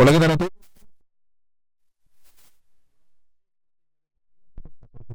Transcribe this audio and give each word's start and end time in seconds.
Hola, 0.00 0.12
¿qué 0.12 0.18
tal 0.18 0.30
a 0.30 0.36
todos? 0.38 0.50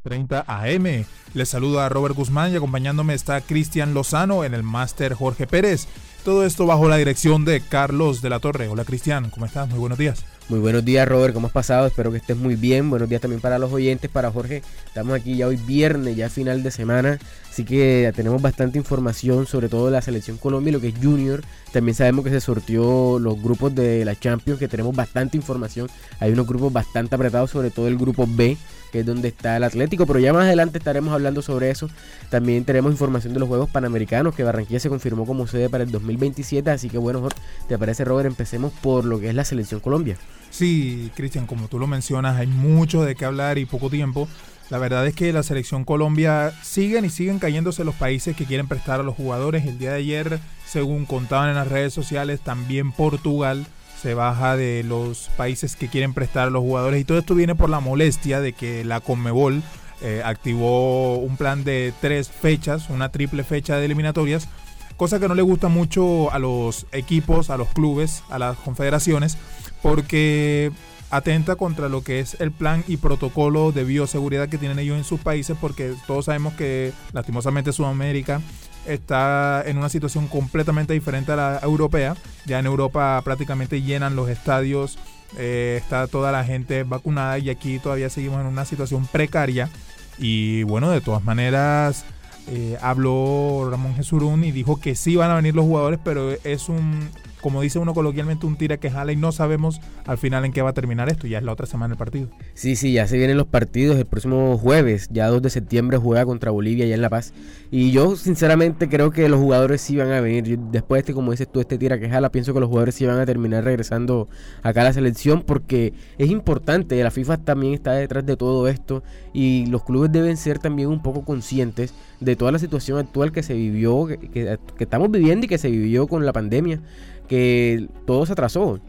30 0.03 0.45
AM. 0.47 1.05
Les 1.33 1.49
saluda 1.49 1.89
Robert 1.89 2.13
Guzmán 2.13 2.53
y 2.53 2.55
acompañándome 2.57 3.15
está 3.15 3.41
Cristian 3.41 3.95
Lozano 3.95 4.43
en 4.43 4.53
el 4.53 4.61
máster 4.61 5.15
Jorge 5.15 5.47
Pérez. 5.47 5.87
Todo 6.23 6.45
esto 6.45 6.67
bajo 6.67 6.87
la 6.87 6.97
dirección 6.97 7.45
de 7.45 7.61
Carlos 7.61 8.21
de 8.21 8.29
la 8.29 8.39
Torre. 8.39 8.67
Hola 8.67 8.85
Cristian, 8.85 9.31
¿cómo 9.31 9.47
estás? 9.47 9.67
Muy 9.67 9.79
buenos 9.79 9.97
días. 9.97 10.23
Muy 10.47 10.59
buenos 10.59 10.85
días 10.85 11.07
Robert, 11.07 11.33
¿cómo 11.33 11.47
has 11.47 11.53
pasado? 11.53 11.87
Espero 11.87 12.11
que 12.11 12.17
estés 12.17 12.37
muy 12.37 12.55
bien. 12.55 12.87
Buenos 12.91 13.09
días 13.09 13.19
también 13.19 13.41
para 13.41 13.57
los 13.57 13.73
oyentes, 13.73 14.11
para 14.11 14.29
Jorge. 14.29 14.61
Estamos 14.85 15.15
aquí 15.15 15.35
ya 15.35 15.47
hoy 15.47 15.55
viernes, 15.55 16.15
ya 16.15 16.29
final 16.29 16.61
de 16.61 16.69
semana. 16.69 17.17
Así 17.49 17.65
que 17.65 18.13
tenemos 18.15 18.39
bastante 18.43 18.77
información 18.77 19.47
sobre 19.47 19.69
todo 19.69 19.87
de 19.87 19.93
la 19.93 20.03
selección 20.03 20.37
Colombia 20.37 20.69
y 20.69 20.73
lo 20.73 20.81
que 20.81 20.89
es 20.89 20.95
Junior. 21.01 21.41
También 21.73 21.95
sabemos 21.95 22.23
que 22.25 22.29
se 22.29 22.41
sortió 22.41 23.17
los 23.17 23.41
grupos 23.41 23.73
de 23.73 24.05
la 24.05 24.15
Champions, 24.15 24.59
que 24.59 24.67
tenemos 24.67 24.95
bastante 24.95 25.35
información. 25.35 25.89
Hay 26.19 26.31
unos 26.31 26.45
grupos 26.45 26.71
bastante 26.71 27.15
apretados, 27.15 27.49
sobre 27.49 27.71
todo 27.71 27.87
el 27.87 27.97
grupo 27.97 28.27
B, 28.29 28.55
que 28.95 29.01
es 29.01 29.05
donde 29.05 29.27
está 29.27 29.57
el 29.57 29.65
Atlético, 29.65 30.05
pero 30.05 30.19
ya 30.19 30.31
más 30.31 30.45
adelante 30.45 30.77
estaremos 30.77 31.13
hablando 31.13 31.41
sobre 31.41 31.69
eso. 31.69 31.89
También 32.29 32.63
tenemos 32.63 32.93
información 32.93 33.33
de 33.33 33.41
los 33.41 33.49
Juegos 33.49 33.69
Panamericanos, 33.69 34.33
que 34.33 34.43
Barranquilla 34.43 34.79
se 34.79 34.87
confirmó 34.87 35.25
como 35.25 35.47
sede 35.47 35.69
para 35.69 35.83
el 35.83 35.91
2027, 35.91 36.71
así 36.71 36.89
que 36.89 36.97
bueno, 36.97 37.27
¿te 37.67 37.77
parece 37.77 38.05
Robert? 38.05 38.27
Empecemos 38.27 38.71
por 38.81 39.03
lo 39.03 39.19
que 39.19 39.27
es 39.27 39.35
la 39.35 39.43
selección 39.43 39.81
Colombia. 39.81 40.15
Sí, 40.49 41.11
Cristian, 41.13 41.45
como 41.45 41.67
tú 41.67 41.77
lo 41.77 41.87
mencionas, 41.87 42.37
hay 42.37 42.47
mucho 42.47 43.03
de 43.03 43.15
qué 43.15 43.25
hablar 43.25 43.57
y 43.57 43.65
poco 43.65 43.89
tiempo. 43.89 44.29
La 44.69 44.77
verdad 44.77 45.05
es 45.05 45.13
que 45.13 45.33
la 45.33 45.43
selección 45.43 45.83
Colombia 45.83 46.53
siguen 46.63 47.03
y 47.03 47.09
siguen 47.09 47.39
cayéndose 47.39 47.83
los 47.83 47.95
países 47.95 48.33
que 48.33 48.45
quieren 48.45 48.69
prestar 48.69 49.01
a 49.01 49.03
los 49.03 49.15
jugadores. 49.15 49.65
El 49.65 49.77
día 49.77 49.91
de 49.91 49.97
ayer, 49.97 50.39
según 50.65 51.05
contaban 51.05 51.49
en 51.49 51.55
las 51.55 51.67
redes 51.67 51.93
sociales, 51.93 52.39
también 52.39 52.93
Portugal 52.93 53.67
se 54.05 54.13
baja 54.13 54.55
de 54.55 54.83
los 54.83 55.31
países 55.35 55.75
que 55.75 55.87
quieren 55.87 56.13
prestar 56.13 56.49
a 56.49 56.51
los 56.51 56.61
jugadores. 56.61 57.01
Y 57.01 57.05
todo 57.05 57.17
esto 57.17 57.33
viene 57.33 57.55
por 57.55 57.71
la 57.71 57.79
molestia 57.79 58.39
de 58.39 58.53
que 58.53 58.85
la 58.85 58.99
Conmebol 58.99 59.63
eh, 59.99 60.21
activó 60.23 61.17
un 61.17 61.37
plan 61.37 61.63
de 61.63 61.91
tres 62.01 62.29
fechas, 62.29 62.91
una 62.91 63.09
triple 63.09 63.43
fecha 63.43 63.77
de 63.77 63.85
eliminatorias, 63.85 64.47
cosa 64.95 65.19
que 65.19 65.27
no 65.27 65.33
le 65.33 65.41
gusta 65.41 65.69
mucho 65.69 66.31
a 66.31 66.37
los 66.37 66.85
equipos, 66.91 67.49
a 67.49 67.57
los 67.57 67.69
clubes, 67.69 68.21
a 68.29 68.37
las 68.37 68.57
confederaciones 68.57 69.39
porque 69.81 70.71
atenta 71.09 71.55
contra 71.55 71.89
lo 71.89 72.03
que 72.03 72.19
es 72.19 72.37
el 72.39 72.51
plan 72.51 72.83
y 72.87 72.97
protocolo 72.97 73.71
de 73.71 73.85
bioseguridad 73.85 74.49
que 74.49 74.59
tienen 74.59 74.77
ellos 74.77 74.97
en 74.97 75.03
sus 75.03 75.19
países, 75.19 75.57
porque 75.59 75.95
todos 76.05 76.25
sabemos 76.25 76.53
que 76.53 76.93
lastimosamente 77.11 77.73
Sudamérica 77.73 78.39
está 78.85 79.63
en 79.65 79.77
una 79.77 79.89
situación 79.89 80.27
completamente 80.27 80.93
diferente 80.93 81.31
a 81.31 81.35
la 81.35 81.59
europea. 81.63 82.15
Ya 82.45 82.59
en 82.59 82.65
Europa 82.65 83.21
prácticamente 83.23 83.81
llenan 83.81 84.15
los 84.15 84.29
estadios, 84.29 84.97
eh, 85.37 85.79
está 85.81 86.07
toda 86.07 86.31
la 86.31 86.43
gente 86.43 86.83
vacunada 86.83 87.37
y 87.39 87.49
aquí 87.49 87.79
todavía 87.79 88.09
seguimos 88.09 88.41
en 88.41 88.47
una 88.47 88.65
situación 88.65 89.07
precaria. 89.07 89.69
Y 90.17 90.63
bueno, 90.63 90.91
de 90.91 91.01
todas 91.01 91.23
maneras, 91.23 92.05
eh, 92.47 92.77
habló 92.81 93.67
Ramón 93.69 93.95
Jesurún 93.95 94.43
y 94.43 94.51
dijo 94.51 94.79
que 94.79 94.95
sí 94.95 95.15
van 95.15 95.31
a 95.31 95.35
venir 95.35 95.55
los 95.55 95.65
jugadores, 95.65 95.99
pero 96.03 96.31
es 96.43 96.69
un 96.69 97.09
como 97.45 97.61
dice 97.61 97.77
uno 97.77 97.93
coloquialmente, 97.93 98.47
un 98.47 98.55
tira 98.55 98.77
que 98.77 98.89
jala 98.89 99.11
y 99.11 99.15
no 99.15 99.31
sabemos 99.31 99.79
al 100.07 100.17
final 100.17 100.45
en 100.45 100.51
qué 100.51 100.63
va 100.63 100.71
a 100.71 100.73
terminar 100.73 101.09
esto. 101.09 101.27
Ya 101.27 101.37
es 101.37 101.43
la 101.43 101.51
otra 101.51 101.67
semana 101.67 101.93
el 101.93 101.97
partido. 101.99 102.27
Sí, 102.55 102.75
sí, 102.75 102.91
ya 102.91 103.05
se 103.05 103.19
vienen 103.19 103.37
los 103.37 103.45
partidos. 103.45 103.97
El 103.99 104.07
próximo 104.07 104.57
jueves, 104.57 105.09
ya 105.11 105.27
2 105.27 105.43
de 105.43 105.51
septiembre, 105.51 105.99
juega 105.99 106.25
contra 106.25 106.49
Bolivia 106.49 106.87
ya 106.87 106.95
en 106.95 107.03
La 107.03 107.09
Paz. 107.11 107.33
Y 107.69 107.91
yo, 107.91 108.15
sinceramente, 108.15 108.89
creo 108.89 109.11
que 109.11 109.29
los 109.29 109.39
jugadores 109.39 109.81
sí 109.81 109.95
van 109.95 110.11
a 110.11 110.21
venir. 110.21 110.57
después 110.57 110.97
de 110.97 110.99
este, 111.01 111.13
como 111.13 111.29
dices 111.29 111.47
tú, 111.47 111.59
este 111.59 111.77
tira 111.77 111.99
que 111.99 112.09
jala, 112.09 112.31
pienso 112.31 112.51
que 112.51 112.59
los 112.59 112.67
jugadores 112.67 112.95
sí 112.95 113.05
van 113.05 113.19
a 113.19 113.27
terminar 113.27 113.63
regresando 113.63 114.27
acá 114.63 114.81
a 114.81 114.85
la 114.85 114.93
selección 114.93 115.43
porque 115.43 115.93
es 116.17 116.31
importante. 116.31 117.03
La 117.03 117.11
FIFA 117.11 117.37
también 117.37 117.75
está 117.75 117.93
detrás 117.93 118.25
de 118.25 118.37
todo 118.37 118.67
esto 118.67 119.03
y 119.33 119.67
los 119.67 119.83
clubes 119.83 120.11
deben 120.11 120.35
ser 120.37 120.57
también 120.57 120.89
un 120.89 121.03
poco 121.03 121.23
conscientes 121.23 121.93
de 122.19 122.35
toda 122.35 122.51
la 122.51 122.57
situación 122.57 122.97
actual 122.97 123.31
que 123.31 123.43
se 123.43 123.53
vivió, 123.53 124.07
que, 124.07 124.17
que 124.17 124.83
estamos 124.83 125.11
viviendo 125.11 125.45
y 125.45 125.49
que 125.49 125.59
se 125.59 125.69
vivió 125.69 126.07
con 126.07 126.25
la 126.25 126.33
pandemia 126.33 126.81
que 127.27 127.87
todo 128.05 128.25
se 128.25 128.33
atrasó. 128.33 128.79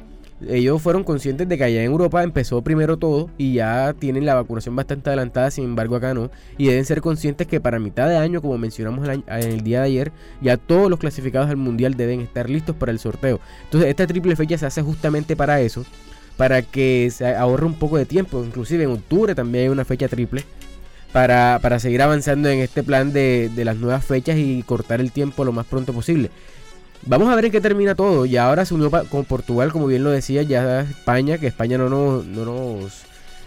Ellos 0.47 0.83
fueron 0.83 1.03
conscientes 1.03 1.49
de 1.49 1.57
que 1.57 1.65
allá 1.65 1.81
en 1.81 1.91
Europa 1.91 2.23
empezó 2.23 2.61
primero 2.61 2.99
todo 2.99 3.31
y 3.39 3.55
ya 3.55 3.95
tienen 3.99 4.27
la 4.27 4.35
vacunación 4.35 4.77
bastante 4.77 5.09
adelantada, 5.09 5.51
sin 5.51 5.65
embargo 5.65 5.97
acá 5.97 6.13
no. 6.13 6.31
Y 6.59 6.67
deben 6.67 6.85
ser 6.85 7.01
conscientes 7.01 7.47
que 7.47 7.59
para 7.59 7.79
mitad 7.79 8.07
de 8.07 8.19
año, 8.19 8.43
como 8.43 8.59
mencionamos 8.59 9.09
en 9.09 9.23
el 9.27 9.63
día 9.63 9.81
de 9.81 9.87
ayer, 9.87 10.13
ya 10.43 10.59
todos 10.59 10.91
los 10.91 10.99
clasificados 10.99 11.49
al 11.49 11.57
Mundial 11.57 11.95
deben 11.95 12.21
estar 12.21 12.51
listos 12.51 12.77
para 12.77 12.93
el 12.93 12.99
sorteo. 12.99 13.41
Entonces 13.65 13.89
esta 13.89 14.07
triple 14.07 14.37
fecha 14.37 14.59
se 14.59 14.67
hace 14.67 14.83
justamente 14.83 15.37
para 15.37 15.63
eso, 15.63 15.87
para 16.37 16.61
que 16.61 17.11
se 17.11 17.35
ahorre 17.35 17.65
un 17.65 17.79
poco 17.79 17.97
de 17.97 18.05
tiempo. 18.05 18.45
Inclusive 18.45 18.85
en 18.85 18.91
octubre 18.91 19.35
también 19.35 19.65
hay 19.65 19.69
una 19.71 19.87
fecha 19.87 20.07
triple. 20.07 20.45
Para, 21.13 21.61
para 21.63 21.79
seguir 21.79 22.03
avanzando 22.03 22.51
en 22.51 22.59
este 22.59 22.83
plan 22.83 23.11
de, 23.11 23.51
de 23.55 23.65
las 23.65 23.77
nuevas 23.77 24.05
fechas 24.05 24.37
y 24.37 24.63
cortar 24.65 25.01
el 25.01 25.13
tiempo 25.13 25.47
lo 25.47 25.53
más 25.53 25.65
pronto 25.65 25.95
posible. 25.95 26.31
Vamos 27.03 27.29
a 27.29 27.35
ver 27.35 27.47
en 27.47 27.53
qué 27.53 27.61
termina 27.61 27.95
todo. 27.95 28.27
Y 28.27 28.37
ahora 28.37 28.65
se 28.65 28.75
unió 28.75 28.91
con 29.09 29.25
Portugal, 29.25 29.73
como 29.73 29.87
bien 29.87 30.05
lo 30.05 30.11
decía, 30.11 30.43
ya 30.43 30.81
España, 30.81 31.39
que 31.39 31.47
España 31.47 31.79
no 31.79 31.89
nos, 31.89 32.25
no 32.25 32.45
nos 32.45 33.07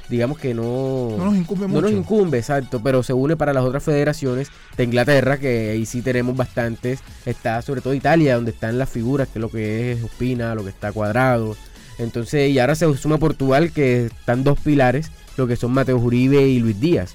digamos 0.09 0.39
que 0.39 0.53
no, 0.53 1.15
no 1.17 1.25
nos 1.25 1.35
incumbe 1.35 1.67
no 1.67 1.81
nos 1.81 1.91
incumbe, 1.91 2.39
exacto, 2.39 2.81
pero 2.83 3.03
se 3.03 3.13
une 3.13 3.37
para 3.37 3.53
las 3.53 3.63
otras 3.63 3.83
federaciones 3.83 4.49
de 4.75 4.83
Inglaterra, 4.83 5.37
que 5.37 5.69
ahí 5.71 5.85
sí 5.85 6.01
tenemos 6.01 6.35
bastantes. 6.35 6.99
Está 7.25 7.61
sobre 7.61 7.81
todo 7.81 7.93
Italia, 7.93 8.35
donde 8.35 8.51
están 8.51 8.77
las 8.79 8.89
figuras, 8.89 9.27
que 9.27 9.39
es 9.39 9.41
lo 9.41 9.49
que 9.49 9.91
es 9.91 10.03
Ospina, 10.03 10.55
lo 10.55 10.63
que 10.63 10.71
está 10.71 10.91
cuadrado. 10.91 11.55
Entonces, 11.99 12.49
y 12.49 12.59
ahora 12.59 12.75
se 12.75 12.91
suma 12.97 13.17
Portugal, 13.17 13.71
que 13.71 14.05
están 14.07 14.43
dos 14.43 14.59
pilares, 14.59 15.11
lo 15.37 15.47
que 15.47 15.55
son 15.55 15.73
Mateo 15.73 15.97
Uribe 15.97 16.47
y 16.47 16.59
Luis 16.59 16.79
Díaz. 16.79 17.13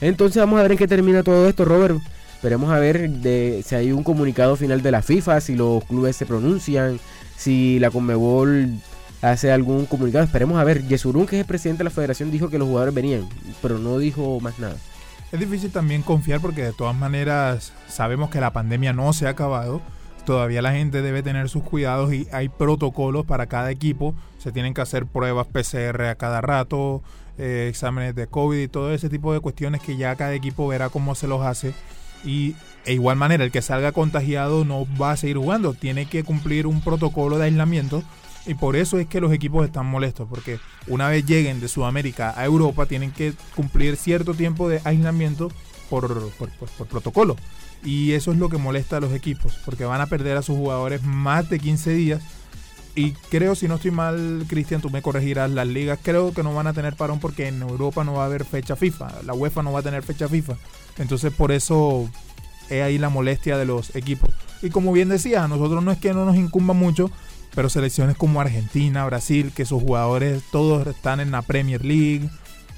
Entonces 0.00 0.40
vamos 0.40 0.58
a 0.58 0.62
ver 0.62 0.72
en 0.72 0.78
qué 0.78 0.88
termina 0.88 1.22
todo 1.22 1.48
esto, 1.48 1.64
Robert. 1.64 1.98
Esperemos 2.42 2.72
a 2.72 2.80
ver 2.80 3.08
de, 3.08 3.62
si 3.64 3.76
hay 3.76 3.92
un 3.92 4.02
comunicado 4.02 4.56
final 4.56 4.82
de 4.82 4.90
la 4.90 5.00
FIFA, 5.00 5.40
si 5.40 5.54
los 5.54 5.84
clubes 5.84 6.16
se 6.16 6.26
pronuncian, 6.26 6.98
si 7.36 7.78
la 7.78 7.88
Conmebol 7.88 8.68
hace 9.20 9.52
algún 9.52 9.86
comunicado. 9.86 10.24
Esperemos 10.24 10.58
a 10.58 10.64
ver. 10.64 10.84
Yesurún, 10.88 11.26
que 11.26 11.36
es 11.36 11.42
el 11.42 11.46
presidente 11.46 11.78
de 11.78 11.84
la 11.84 11.90
federación, 11.90 12.32
dijo 12.32 12.50
que 12.50 12.58
los 12.58 12.66
jugadores 12.66 12.92
venían, 12.94 13.28
pero 13.62 13.78
no 13.78 13.96
dijo 13.96 14.40
más 14.40 14.58
nada. 14.58 14.74
Es 15.30 15.38
difícil 15.38 15.70
también 15.70 16.02
confiar 16.02 16.40
porque 16.40 16.64
de 16.64 16.72
todas 16.72 16.96
maneras 16.96 17.72
sabemos 17.88 18.28
que 18.28 18.40
la 18.40 18.52
pandemia 18.52 18.92
no 18.92 19.12
se 19.12 19.28
ha 19.28 19.30
acabado. 19.30 19.80
Todavía 20.26 20.62
la 20.62 20.72
gente 20.72 21.00
debe 21.00 21.22
tener 21.22 21.48
sus 21.48 21.62
cuidados 21.62 22.12
y 22.12 22.26
hay 22.32 22.48
protocolos 22.48 23.24
para 23.24 23.46
cada 23.46 23.70
equipo. 23.70 24.16
Se 24.40 24.50
tienen 24.50 24.74
que 24.74 24.80
hacer 24.80 25.06
pruebas 25.06 25.46
PCR 25.46 26.06
a 26.06 26.16
cada 26.16 26.40
rato, 26.40 27.04
eh, 27.38 27.68
exámenes 27.70 28.16
de 28.16 28.26
COVID 28.26 28.58
y 28.58 28.66
todo 28.66 28.92
ese 28.92 29.08
tipo 29.08 29.32
de 29.32 29.38
cuestiones 29.38 29.80
que 29.80 29.96
ya 29.96 30.16
cada 30.16 30.34
equipo 30.34 30.66
verá 30.66 30.88
cómo 30.88 31.14
se 31.14 31.28
los 31.28 31.42
hace 31.42 31.72
y 32.24 32.54
de 32.84 32.94
igual 32.94 33.16
manera 33.16 33.44
el 33.44 33.50
que 33.50 33.62
salga 33.62 33.92
contagiado 33.92 34.64
no 34.64 34.86
va 35.00 35.12
a 35.12 35.16
seguir 35.16 35.36
jugando, 35.36 35.74
tiene 35.74 36.06
que 36.06 36.24
cumplir 36.24 36.66
un 36.66 36.80
protocolo 36.80 37.38
de 37.38 37.44
aislamiento 37.44 38.02
y 38.46 38.54
por 38.54 38.74
eso 38.74 38.98
es 38.98 39.06
que 39.06 39.20
los 39.20 39.32
equipos 39.32 39.64
están 39.64 39.86
molestos, 39.86 40.28
porque 40.28 40.58
una 40.88 41.08
vez 41.08 41.24
lleguen 41.24 41.60
de 41.60 41.68
Sudamérica 41.68 42.34
a 42.36 42.44
Europa 42.44 42.86
tienen 42.86 43.12
que 43.12 43.34
cumplir 43.54 43.96
cierto 43.96 44.34
tiempo 44.34 44.68
de 44.68 44.80
aislamiento 44.84 45.50
por, 45.88 46.30
por, 46.32 46.48
protocolo. 46.88 47.36
Y 47.84 48.12
eso 48.12 48.32
es 48.32 48.38
lo 48.38 48.48
que 48.48 48.58
molesta 48.58 48.96
a 48.96 49.00
los 49.00 49.12
equipos, 49.12 49.58
porque 49.64 49.84
van 49.84 50.00
a 50.00 50.06
perder 50.06 50.36
a 50.36 50.42
sus 50.42 50.56
jugadores 50.56 51.02
más 51.02 51.48
de 51.50 51.58
15 51.58 51.90
días. 51.92 52.22
Y 52.94 53.12
creo, 53.30 53.54
si 53.54 53.68
no 53.68 53.76
estoy 53.76 53.90
mal, 53.90 54.44
Cristian, 54.48 54.82
tú 54.82 54.90
me 54.90 55.00
corregirás, 55.00 55.50
las 55.50 55.66
ligas 55.66 55.98
creo 56.02 56.34
que 56.34 56.42
no 56.42 56.54
van 56.54 56.66
a 56.66 56.74
tener 56.74 56.94
parón 56.94 57.20
porque 57.20 57.48
en 57.48 57.62
Europa 57.62 58.04
no 58.04 58.14
va 58.14 58.24
a 58.24 58.26
haber 58.26 58.44
fecha 58.44 58.76
FIFA, 58.76 59.22
la 59.24 59.32
UEFA 59.32 59.62
no 59.62 59.72
va 59.72 59.80
a 59.80 59.82
tener 59.82 60.02
fecha 60.02 60.28
FIFA. 60.28 60.56
Entonces 60.98 61.32
por 61.32 61.52
eso 61.52 62.10
es 62.68 62.82
ahí 62.82 62.98
la 62.98 63.08
molestia 63.08 63.56
de 63.56 63.64
los 63.64 63.96
equipos. 63.96 64.30
Y 64.60 64.68
como 64.68 64.92
bien 64.92 65.08
decía, 65.08 65.44
a 65.44 65.48
nosotros 65.48 65.82
no 65.82 65.90
es 65.90 65.98
que 65.98 66.12
no 66.12 66.26
nos 66.26 66.36
incumba 66.36 66.74
mucho, 66.74 67.10
pero 67.54 67.70
selecciones 67.70 68.16
como 68.16 68.40
Argentina, 68.40 69.06
Brasil, 69.06 69.52
que 69.54 69.64
sus 69.64 69.82
jugadores 69.82 70.42
todos 70.50 70.86
están 70.86 71.20
en 71.20 71.30
la 71.30 71.42
Premier 71.42 71.84
League, 71.84 72.28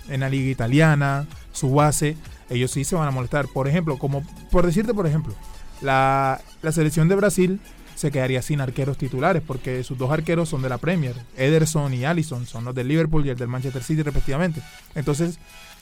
en 0.08 0.20
la 0.20 0.28
Liga 0.28 0.50
Italiana, 0.50 1.26
su 1.52 1.72
base, 1.72 2.16
ellos 2.50 2.70
sí 2.70 2.84
se 2.84 2.94
van 2.94 3.08
a 3.08 3.10
molestar. 3.10 3.48
Por 3.48 3.66
ejemplo, 3.66 3.98
como 3.98 4.22
por 4.50 4.64
decirte, 4.64 4.94
por 4.94 5.06
ejemplo, 5.06 5.34
la, 5.80 6.40
la 6.62 6.72
selección 6.72 7.08
de 7.08 7.16
Brasil 7.16 7.60
se 8.04 8.10
quedaría 8.10 8.42
sin 8.42 8.60
arqueros 8.60 8.98
titulares 8.98 9.42
porque 9.46 9.82
sus 9.82 9.96
dos 9.96 10.10
arqueros 10.10 10.50
son 10.50 10.60
de 10.60 10.68
la 10.68 10.76
Premier, 10.76 11.14
Ederson 11.38 11.94
y 11.94 12.04
Allison, 12.04 12.46
son 12.46 12.66
los 12.66 12.74
del 12.74 12.86
Liverpool 12.86 13.24
y 13.24 13.30
el 13.30 13.38
del 13.38 13.48
Manchester 13.48 13.82
City 13.82 14.02
respectivamente. 14.02 14.60
Entonces, 14.94 15.38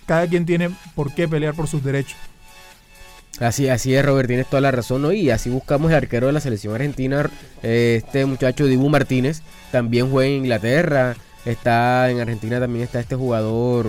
cada 0.06 0.28
quien 0.28 0.46
tiene 0.46 0.70
por 0.94 1.12
qué 1.12 1.26
pelear 1.26 1.54
por 1.54 1.66
sus 1.66 1.82
derechos. 1.82 2.16
Así, 3.40 3.68
así 3.68 3.92
es, 3.92 4.04
Robert, 4.04 4.28
tienes 4.28 4.46
toda 4.46 4.60
la 4.60 4.70
razón, 4.70 5.02
¿no? 5.02 5.10
Y 5.10 5.30
así 5.30 5.50
buscamos 5.50 5.90
el 5.90 5.96
arquero 5.96 6.28
de 6.28 6.32
la 6.32 6.38
selección 6.38 6.76
argentina, 6.76 7.28
eh, 7.64 8.00
este 8.04 8.24
muchacho 8.24 8.66
Dibu 8.66 8.88
Martínez, 8.88 9.42
también 9.72 10.08
juega 10.08 10.30
en 10.30 10.36
Inglaterra, 10.44 11.16
está 11.44 12.08
en 12.08 12.20
Argentina 12.20 12.60
también 12.60 12.84
está 12.84 13.00
este 13.00 13.16
jugador, 13.16 13.86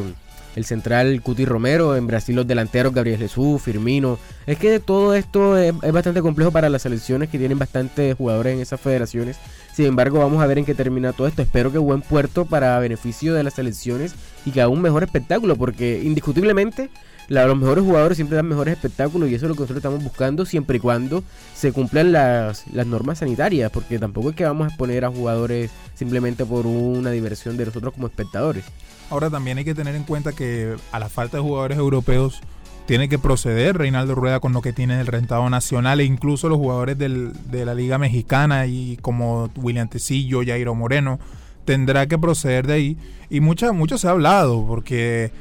el 0.55 0.65
central 0.65 1.21
Cuti 1.21 1.45
Romero, 1.45 1.95
en 1.95 2.07
Brasil 2.07 2.35
los 2.35 2.47
delanteros 2.47 2.93
Gabriel 2.93 3.17
Jesús, 3.17 3.61
Firmino. 3.61 4.19
Es 4.45 4.57
que 4.57 4.79
todo 4.79 5.13
esto 5.13 5.57
es, 5.57 5.73
bastante 5.91 6.21
complejo 6.21 6.51
para 6.51 6.69
las 6.69 6.83
selecciones 6.83 7.29
que 7.29 7.37
tienen 7.37 7.59
bastantes 7.59 8.15
jugadores 8.15 8.53
en 8.53 8.61
esas 8.61 8.79
federaciones. 8.79 9.37
Sin 9.73 9.85
embargo, 9.85 10.19
vamos 10.19 10.43
a 10.43 10.47
ver 10.47 10.59
en 10.59 10.65
qué 10.65 10.75
termina 10.75 11.13
todo 11.13 11.27
esto. 11.27 11.41
Espero 11.41 11.71
que 11.71 11.77
buen 11.77 12.01
puerto 12.01 12.45
para 12.45 12.79
beneficio 12.79 13.33
de 13.33 13.43
las 13.43 13.55
selecciones 13.55 14.13
y 14.45 14.51
que 14.51 14.61
haga 14.61 14.69
un 14.69 14.81
mejor 14.81 15.03
espectáculo, 15.03 15.55
porque 15.55 16.01
indiscutiblemente 16.03 16.89
la, 17.27 17.45
los 17.45 17.57
mejores 17.57 17.83
jugadores 17.83 18.17
siempre 18.17 18.35
dan 18.35 18.47
mejores 18.47 18.73
espectáculos 18.73 19.29
y 19.29 19.35
eso 19.35 19.45
es 19.45 19.49
lo 19.49 19.55
que 19.55 19.61
nosotros 19.61 19.77
estamos 19.77 20.03
buscando 20.03 20.45
siempre 20.45 20.77
y 20.77 20.79
cuando 20.79 21.23
se 21.55 21.71
cumplan 21.71 22.11
las, 22.11 22.67
las 22.73 22.87
normas 22.87 23.19
sanitarias, 23.19 23.71
porque 23.71 23.99
tampoco 23.99 24.31
es 24.31 24.35
que 24.35 24.45
vamos 24.45 24.65
a 24.65 24.67
exponer 24.69 25.05
a 25.05 25.09
jugadores 25.09 25.71
simplemente 25.95 26.45
por 26.45 26.65
una 26.65 27.11
diversión 27.11 27.57
de 27.57 27.65
nosotros 27.65 27.93
como 27.93 28.07
espectadores. 28.07 28.65
Ahora 29.09 29.29
también 29.29 29.57
hay 29.57 29.65
que 29.65 29.75
tener 29.75 29.95
en 29.95 30.03
cuenta 30.03 30.33
que 30.33 30.75
a 30.91 30.99
la 30.99 31.09
falta 31.09 31.37
de 31.37 31.43
jugadores 31.43 31.77
europeos 31.77 32.41
tiene 32.85 33.07
que 33.07 33.19
proceder 33.19 33.77
Reinaldo 33.77 34.15
Rueda 34.15 34.39
con 34.39 34.51
lo 34.51 34.61
que 34.61 34.73
tiene 34.73 34.99
el 34.99 35.07
rentado 35.07 35.49
nacional 35.49 36.01
e 36.01 36.03
incluso 36.03 36.49
los 36.49 36.57
jugadores 36.57 36.97
del, 36.97 37.31
de 37.49 37.65
la 37.65 37.73
Liga 37.73 37.97
Mexicana 37.97 38.65
y 38.65 38.97
como 39.01 39.49
William 39.55 39.87
Tecillo, 39.87 40.41
Jairo 40.45 40.75
Moreno, 40.75 41.19
tendrá 41.63 42.07
que 42.07 42.17
proceder 42.17 42.67
de 42.67 42.73
ahí. 42.73 42.97
Y 43.29 43.39
mucha, 43.39 43.71
mucho 43.71 43.97
se 43.97 44.07
ha 44.07 44.11
hablado 44.11 44.65
porque 44.67 45.31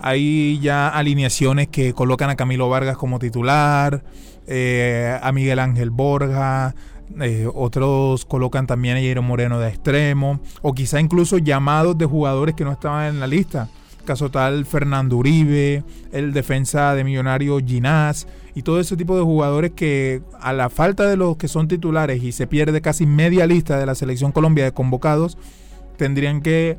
hay 0.00 0.58
ya 0.60 0.88
alineaciones 0.88 1.68
que 1.68 1.92
colocan 1.92 2.30
a 2.30 2.36
Camilo 2.36 2.68
Vargas 2.68 2.96
como 2.96 3.18
titular, 3.18 4.02
eh, 4.46 5.18
a 5.20 5.32
Miguel 5.32 5.58
Ángel 5.58 5.90
Borja, 5.90 6.74
eh, 7.20 7.48
otros 7.52 8.24
colocan 8.26 8.66
también 8.66 8.96
a 8.96 9.00
Jairo 9.00 9.22
Moreno 9.22 9.58
de 9.58 9.68
extremo, 9.68 10.40
o 10.62 10.74
quizá 10.74 11.00
incluso 11.00 11.38
llamados 11.38 11.96
de 11.96 12.06
jugadores 12.06 12.54
que 12.54 12.64
no 12.64 12.72
estaban 12.72 13.06
en 13.06 13.20
la 13.20 13.26
lista. 13.26 13.68
Caso 14.04 14.30
tal 14.30 14.64
Fernando 14.64 15.16
Uribe, 15.16 15.84
el 16.12 16.32
defensa 16.32 16.94
de 16.94 17.04
Millonario 17.04 17.58
Ginás 17.58 18.26
y 18.54 18.62
todo 18.62 18.80
ese 18.80 18.96
tipo 18.96 19.16
de 19.16 19.22
jugadores 19.22 19.72
que 19.72 20.22
a 20.40 20.54
la 20.54 20.70
falta 20.70 21.06
de 21.06 21.16
los 21.16 21.36
que 21.36 21.46
son 21.46 21.68
titulares 21.68 22.22
y 22.22 22.32
se 22.32 22.46
pierde 22.46 22.80
casi 22.80 23.04
media 23.04 23.46
lista 23.46 23.78
de 23.78 23.84
la 23.84 23.94
selección 23.94 24.32
Colombia 24.32 24.64
de 24.64 24.72
convocados, 24.72 25.36
tendrían 25.98 26.40
que, 26.40 26.78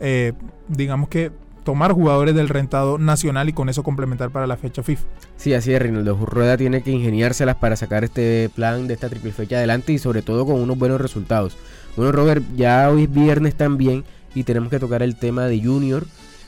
eh, 0.00 0.32
digamos 0.68 1.08
que, 1.08 1.30
tomar 1.64 1.92
jugadores 1.92 2.34
del 2.34 2.48
rentado 2.48 2.98
nacional 2.98 3.48
y 3.48 3.52
con 3.52 3.68
eso 3.68 3.82
complementar 3.82 4.30
para 4.30 4.46
la 4.46 4.56
fecha 4.56 4.82
FIFA. 4.82 5.04
Sí, 5.36 5.54
así 5.54 5.72
es, 5.72 5.80
Reinaldo. 5.80 6.16
Rueda 6.24 6.56
tiene 6.56 6.82
que 6.82 6.90
ingeniárselas 6.90 7.56
para 7.56 7.76
sacar 7.76 8.04
este 8.04 8.50
plan 8.54 8.86
de 8.86 8.94
esta 8.94 9.08
triple 9.08 9.32
fecha 9.32 9.56
adelante 9.56 9.92
y 9.92 9.98
sobre 9.98 10.22
todo 10.22 10.46
con 10.46 10.60
unos 10.60 10.78
buenos 10.78 11.00
resultados. 11.00 11.56
Bueno, 11.96 12.12
Robert, 12.12 12.44
ya 12.54 12.88
hoy 12.90 13.04
es 13.04 13.12
viernes 13.12 13.54
también 13.54 14.04
y 14.34 14.44
tenemos 14.44 14.70
que 14.70 14.78
tocar 14.78 15.02
el 15.02 15.16
tema 15.16 15.46
de 15.46 15.62
Junior 15.62 16.04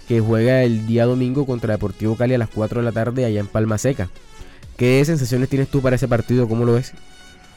que 0.07 0.21
juega 0.21 0.63
el 0.63 0.87
día 0.87 1.07
domingo 1.07 1.47
contra 1.47 1.75
Deportivo 1.75 2.17
Cali 2.17 2.35
a 2.35 2.39
las 2.39 2.51
4 2.51 2.81
de 2.81 2.85
la 2.85 2.93
tarde 2.93 3.25
allá 3.25 3.41
en 3.41 3.49
Palma 3.49 3.79
Seca. 3.79 4.09
¿Qué 4.77 5.05
sensaciones 5.05 5.49
tienes 5.49 5.69
tú 5.69 5.81
para 5.81 5.97
ese 5.97 6.07
partido? 6.07 6.49
¿Cómo 6.49 6.65
lo 6.65 6.75
ves? 6.75 6.93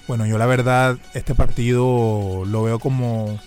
Bueno, 0.07 0.25
yo 0.25 0.37
la 0.37 0.45
verdad 0.45 0.97
este 1.13 1.35
partido 1.35 2.43
lo 2.45 2.63
veo 2.63 2.79
como 2.79 3.39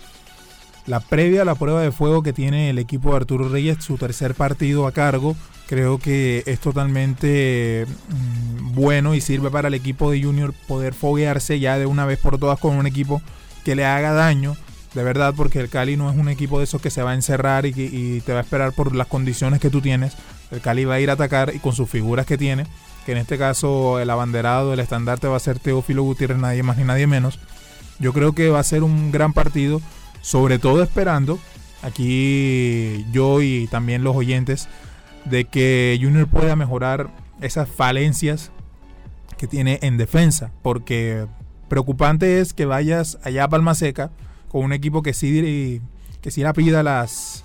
la 0.87 1.00
previa 1.00 1.43
a 1.43 1.44
la 1.44 1.55
prueba 1.55 1.81
de 1.82 1.93
fuego 1.93 2.23
que 2.23 2.32
tiene 2.32 2.70
el 2.70 2.79
equipo 2.79 3.11
de 3.11 3.17
Arturo 3.17 3.49
Reyes, 3.49 3.84
su 3.84 3.96
tercer 3.99 4.34
partido 4.34 4.87
a 4.87 4.93
cargo. 4.93 5.37
Creo 5.69 5.99
que 5.99 6.43
es 6.46 6.58
totalmente 6.58 7.87
mmm, 8.08 8.75
bueno 8.75 9.14
y 9.14 9.20
sirve 9.20 9.50
para 9.50 9.69
el 9.69 9.75
equipo 9.75 10.11
de 10.11 10.23
Junior 10.23 10.52
poder 10.67 10.93
foguearse 10.93 11.61
ya 11.61 11.79
de 11.79 11.87
una 11.87 12.05
vez 12.05 12.19
por 12.19 12.38
todas 12.38 12.58
con 12.58 12.76
un 12.76 12.87
equipo 12.87 13.23
que 13.64 13.76
le 13.76 13.87
haga 13.87 14.12
daño, 14.12 14.56
de 14.93 15.02
verdad, 15.05 15.32
porque 15.37 15.61
el 15.61 15.69
Cali 15.69 15.96
no 15.96 16.11
es 16.11 16.19
un 16.19 16.29
equipo 16.29 16.58
de 16.58 16.64
esos 16.64 16.82
que 16.82 16.90
se 16.90 17.02
va 17.02 17.12
a 17.12 17.14
encerrar 17.14 17.64
y, 17.64 17.73
y 17.76 18.20
te 18.20 18.32
va 18.32 18.40
a 18.40 18.43
esperar 18.43 18.73
por 18.73 18.94
las 18.94 19.06
condiciones 19.06 19.61
que 19.61 19.70
tú 19.70 19.81
tienes. 19.81 20.14
El 20.50 20.61
Cali 20.61 20.84
va 20.84 20.94
a 20.94 21.00
ir 21.00 21.08
a 21.08 21.14
atacar 21.14 21.52
y 21.55 21.61
con 21.61 21.73
sus 21.73 21.88
figuras 21.88 22.26
que 22.26 22.37
tiene, 22.37 22.67
que 23.06 23.12
en 23.12 23.19
este 23.19 23.38
caso 23.38 24.00
el 24.00 24.11
abanderado, 24.11 24.75
el 24.75 24.81
estandarte 24.81 25.29
va 25.29 25.37
a 25.37 25.40
ser 25.40 25.58
Teófilo 25.58 26.02
Gutiérrez, 26.02 26.38
nadie 26.38 26.62
más 26.62 26.76
ni 26.76 26.84
nadie 26.84 27.06
menos. 27.06 27.38
Yo 27.99 28.12
creo 28.12 28.32
que 28.32 28.50
va 28.50 28.58
a 28.58 28.64
ser 28.64 28.82
un 28.82 29.12
gran 29.12 29.32
partido 29.32 29.81
sobre 30.23 30.59
todo 30.59 30.83
esperando, 30.83 31.39
aquí 31.83 33.05
yo 33.13 33.43
y 33.43 33.67
también 33.67 34.03
los 34.03 34.17
oyentes, 34.17 34.69
de 35.27 35.45
que 35.45 35.99
Junior 36.01 36.27
pueda 36.27 36.57
mejorar 36.57 37.11
esas 37.41 37.69
falencias 37.69 38.51
que 39.37 39.47
tiene 39.47 39.79
en 39.83 39.99
defensa, 39.99 40.53
porque 40.63 41.27
preocupante 41.69 42.41
es 42.41 42.55
que 42.55 42.65
vayas 42.65 43.19
allá 43.25 43.45
a 43.45 43.49
Palma 43.49 43.75
Seca 43.75 44.11
con 44.49 44.65
un 44.65 44.73
equipo 44.73 45.03
que 45.03 45.13
sí, 45.13 45.81
que 46.21 46.31
sí 46.31 46.43
pida 46.55 46.83
las, 46.83 47.45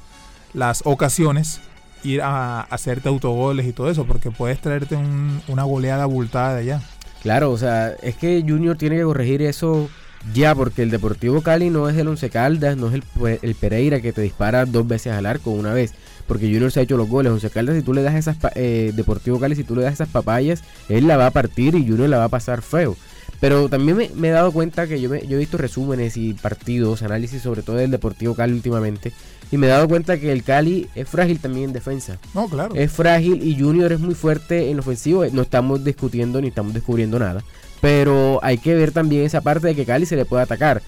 las 0.53 0.83
ocasiones, 0.85 1.61
ir 2.03 2.21
a, 2.21 2.61
hacerte 2.61 3.09
autogoles 3.09 3.65
y 3.65 3.73
todo 3.73 3.89
eso, 3.89 4.05
porque 4.05 4.29
puedes 4.29 4.61
traerte 4.61 4.95
un, 4.95 5.41
una 5.47 5.63
goleada 5.63 6.03
abultada 6.03 6.53
de 6.53 6.61
allá. 6.61 6.81
Claro, 7.23 7.51
o 7.51 7.57
sea, 7.57 7.89
es 8.03 8.15
que 8.15 8.43
Junior 8.47 8.77
tiene 8.77 8.97
que 8.97 9.03
corregir 9.03 9.41
eso 9.41 9.89
ya, 10.33 10.55
porque 10.55 10.83
el 10.83 10.89
Deportivo 10.89 11.41
Cali 11.41 11.69
no 11.69 11.89
es 11.89 11.97
el 11.97 12.07
Once 12.07 12.29
Caldas, 12.29 12.77
no 12.77 12.87
es 12.89 12.95
el, 12.95 13.39
el, 13.41 13.55
Pereira 13.55 14.01
que 14.01 14.13
te 14.13 14.21
dispara 14.21 14.65
dos 14.65 14.87
veces 14.87 15.13
al 15.13 15.25
arco 15.25 15.51
una 15.51 15.73
vez. 15.73 15.93
Porque 16.27 16.47
Junior 16.47 16.71
se 16.71 16.81
ha 16.81 16.83
hecho 16.83 16.97
los 16.97 17.07
goles. 17.07 17.31
Once 17.31 17.49
Caldas, 17.49 17.75
si 17.75 17.81
tú 17.81 17.93
le 17.93 18.01
das 18.01 18.15
esas. 18.15 18.37
Eh, 18.55 18.91
Deportivo 18.95 19.39
Cali, 19.39 19.55
si 19.55 19.63
tú 19.63 19.75
le 19.75 19.83
das 19.83 19.93
esas 19.93 20.09
papayas, 20.09 20.63
él 20.89 21.07
la 21.07 21.17
va 21.17 21.27
a 21.27 21.31
partir 21.31 21.75
y 21.75 21.87
Junior 21.87 22.09
la 22.09 22.17
va 22.17 22.25
a 22.25 22.29
pasar 22.29 22.61
feo. 22.61 22.97
Pero 23.39 23.69
también 23.69 23.97
me, 23.97 24.09
me 24.15 24.29
he 24.29 24.31
dado 24.31 24.51
cuenta 24.51 24.87
que 24.87 24.99
yo, 24.99 25.09
me, 25.09 25.25
yo 25.27 25.37
he 25.37 25.39
visto 25.39 25.57
resúmenes 25.57 26.17
y 26.17 26.33
partidos, 26.33 27.03
análisis 27.03 27.41
sobre 27.41 27.61
todo 27.61 27.75
del 27.75 27.91
Deportivo 27.91 28.35
Cali 28.35 28.53
últimamente. 28.53 29.13
Y 29.51 29.57
me 29.57 29.67
he 29.67 29.69
dado 29.69 29.87
cuenta 29.87 30.19
que 30.19 30.31
el 30.31 30.43
Cali 30.43 30.89
es 30.95 31.07
frágil 31.07 31.39
también 31.39 31.65
en 31.65 31.73
defensa. 31.73 32.17
No, 32.33 32.49
claro. 32.49 32.75
Es 32.75 32.91
frágil 32.91 33.41
y 33.43 33.57
Junior 33.57 33.91
es 33.93 33.99
muy 33.99 34.15
fuerte 34.15 34.69
en 34.69 34.79
ofensivo. 34.79 35.25
No 35.31 35.43
estamos 35.43 35.83
discutiendo 35.83 36.41
ni 36.41 36.49
estamos 36.49 36.73
descubriendo 36.73 37.17
nada. 37.17 37.43
Pero 37.81 38.39
hay 38.43 38.57
que 38.57 38.73
ver 38.73 38.91
también 38.91 39.23
esa 39.23 39.41
parte 39.41 39.67
de 39.67 39.75
que 39.75 39.85
Cali 39.85 40.05
se 40.05 40.15
le 40.15 40.25
puede 40.25 40.43
atacar. 40.43 40.81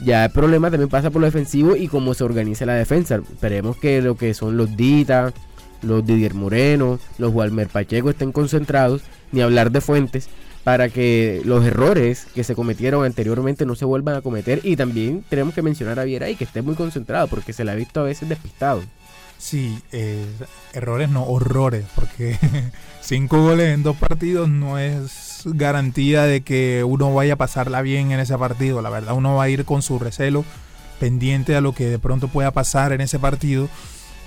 Ya 0.00 0.26
el 0.26 0.30
problema 0.30 0.70
también 0.70 0.90
pasa 0.90 1.10
por 1.10 1.20
lo 1.20 1.26
defensivo 1.26 1.74
y 1.74 1.88
cómo 1.88 2.14
se 2.14 2.24
organiza 2.24 2.66
la 2.66 2.74
defensa. 2.74 3.16
Esperemos 3.16 3.76
que 3.76 4.02
lo 4.02 4.16
que 4.16 4.34
son 4.34 4.56
los 4.56 4.76
Dita, 4.76 5.32
los 5.82 6.04
Didier 6.04 6.34
Moreno, 6.34 6.98
los 7.18 7.32
Walmer 7.32 7.68
Pacheco 7.68 8.10
estén 8.10 8.32
concentrados, 8.32 9.02
ni 9.32 9.40
hablar 9.40 9.70
de 9.70 9.80
Fuentes, 9.80 10.28
para 10.64 10.88
que 10.88 11.40
los 11.44 11.64
errores 11.64 12.26
que 12.34 12.44
se 12.44 12.54
cometieron 12.54 13.04
anteriormente 13.04 13.64
no 13.64 13.74
se 13.74 13.84
vuelvan 13.84 14.16
a 14.16 14.20
cometer. 14.20 14.60
Y 14.64 14.76
también 14.76 15.24
tenemos 15.28 15.54
que 15.54 15.62
mencionar 15.62 15.98
a 15.98 16.04
Viera 16.04 16.28
y 16.28 16.36
que 16.36 16.44
esté 16.44 16.60
muy 16.60 16.74
concentrado, 16.74 17.28
porque 17.28 17.52
se 17.52 17.64
le 17.64 17.70
ha 17.70 17.74
visto 17.74 18.00
a 18.00 18.04
veces 18.04 18.28
despistado. 18.28 18.82
Sí, 19.38 19.78
eh, 19.92 20.24
errores 20.72 21.10
no, 21.10 21.24
horrores, 21.24 21.84
porque 21.94 22.38
cinco 23.00 23.42
goles 23.42 23.74
en 23.74 23.82
dos 23.82 23.96
partidos 23.96 24.48
no 24.48 24.78
es 24.78 25.25
garantía 25.54 26.24
de 26.24 26.42
que 26.42 26.84
uno 26.84 27.14
vaya 27.14 27.34
a 27.34 27.36
pasarla 27.36 27.82
bien 27.82 28.10
en 28.10 28.20
ese 28.20 28.36
partido. 28.36 28.82
La 28.82 28.90
verdad, 28.90 29.14
uno 29.14 29.36
va 29.36 29.44
a 29.44 29.48
ir 29.48 29.64
con 29.64 29.82
su 29.82 29.98
recelo, 29.98 30.44
pendiente 30.98 31.56
a 31.56 31.60
lo 31.60 31.72
que 31.72 31.86
de 31.86 31.98
pronto 31.98 32.28
pueda 32.28 32.50
pasar 32.50 32.92
en 32.92 33.00
ese 33.00 33.18
partido. 33.18 33.68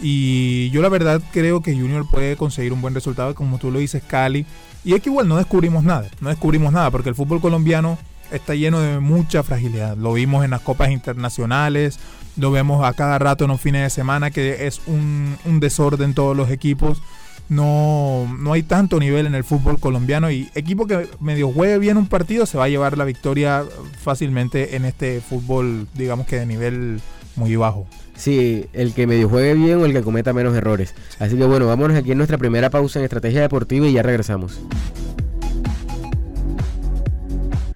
Y 0.01 0.69
yo 0.69 0.81
la 0.81 0.89
verdad 0.89 1.21
creo 1.33 1.61
que 1.61 1.73
Junior 1.73 2.07
puede 2.09 2.37
conseguir 2.37 2.71
un 2.71 2.81
buen 2.81 2.93
resultado, 2.93 3.35
como 3.35 3.57
tú 3.57 3.69
lo 3.69 3.79
dices, 3.79 4.01
Cali. 4.05 4.45
Y 4.85 4.93
es 4.93 5.01
que 5.01 5.09
igual 5.09 5.27
no 5.27 5.37
descubrimos 5.37 5.83
nada, 5.83 6.09
no 6.21 6.29
descubrimos 6.29 6.71
nada, 6.71 6.89
porque 6.89 7.09
el 7.09 7.15
fútbol 7.15 7.41
colombiano 7.41 7.97
está 8.31 8.55
lleno 8.55 8.79
de 8.79 8.99
mucha 8.99 9.43
fragilidad. 9.43 9.97
Lo 9.97 10.13
vimos 10.13 10.45
en 10.45 10.51
las 10.51 10.61
copas 10.61 10.91
internacionales, 10.91 11.99
lo 12.37 12.51
vemos 12.51 12.85
a 12.85 12.93
cada 12.93 13.19
rato 13.19 13.43
en 13.43 13.49
los 13.49 13.59
fines 13.59 13.81
de 13.81 13.89
semana, 13.89 14.31
que 14.31 14.67
es 14.67 14.81
un, 14.87 15.35
un 15.43 15.59
desorden 15.59 16.13
todos 16.13 16.37
los 16.37 16.49
equipos 16.49 17.01
no, 17.49 18.31
no 18.39 18.53
hay 18.53 18.63
tanto 18.63 18.99
nivel 18.99 19.25
en 19.25 19.35
el 19.35 19.43
fútbol 19.43 19.79
colombiano 19.79 20.31
y 20.31 20.49
equipo 20.53 20.85
que 20.87 21.07
medio 21.19 21.51
juegue 21.51 21.79
bien 21.79 21.97
un 21.97 22.07
partido 22.07 22.45
se 22.45 22.57
va 22.57 22.65
a 22.65 22.69
llevar 22.69 22.97
la 22.97 23.05
victoria 23.05 23.65
fácilmente 24.01 24.75
en 24.75 24.85
este 24.85 25.19
fútbol, 25.19 25.87
digamos 25.95 26.27
que 26.27 26.39
de 26.39 26.45
nivel 26.45 27.01
muy 27.35 27.55
bajo. 27.55 27.87
Sí, 28.15 28.65
el 28.73 28.93
que 28.93 29.07
medio 29.07 29.29
juegue 29.29 29.55
bien 29.55 29.79
o 29.79 29.85
el 29.85 29.93
que 29.93 30.03
cometa 30.03 30.33
menos 30.33 30.55
errores. 30.55 30.93
Así 31.19 31.37
que 31.37 31.45
bueno, 31.45 31.67
vámonos 31.67 31.97
aquí 31.97 32.11
en 32.11 32.17
nuestra 32.17 32.37
primera 32.37 32.69
pausa 32.69 32.99
en 32.99 33.05
Estrategia 33.05 33.41
Deportiva 33.41 33.87
y 33.87 33.93
ya 33.93 34.03
regresamos. 34.03 34.59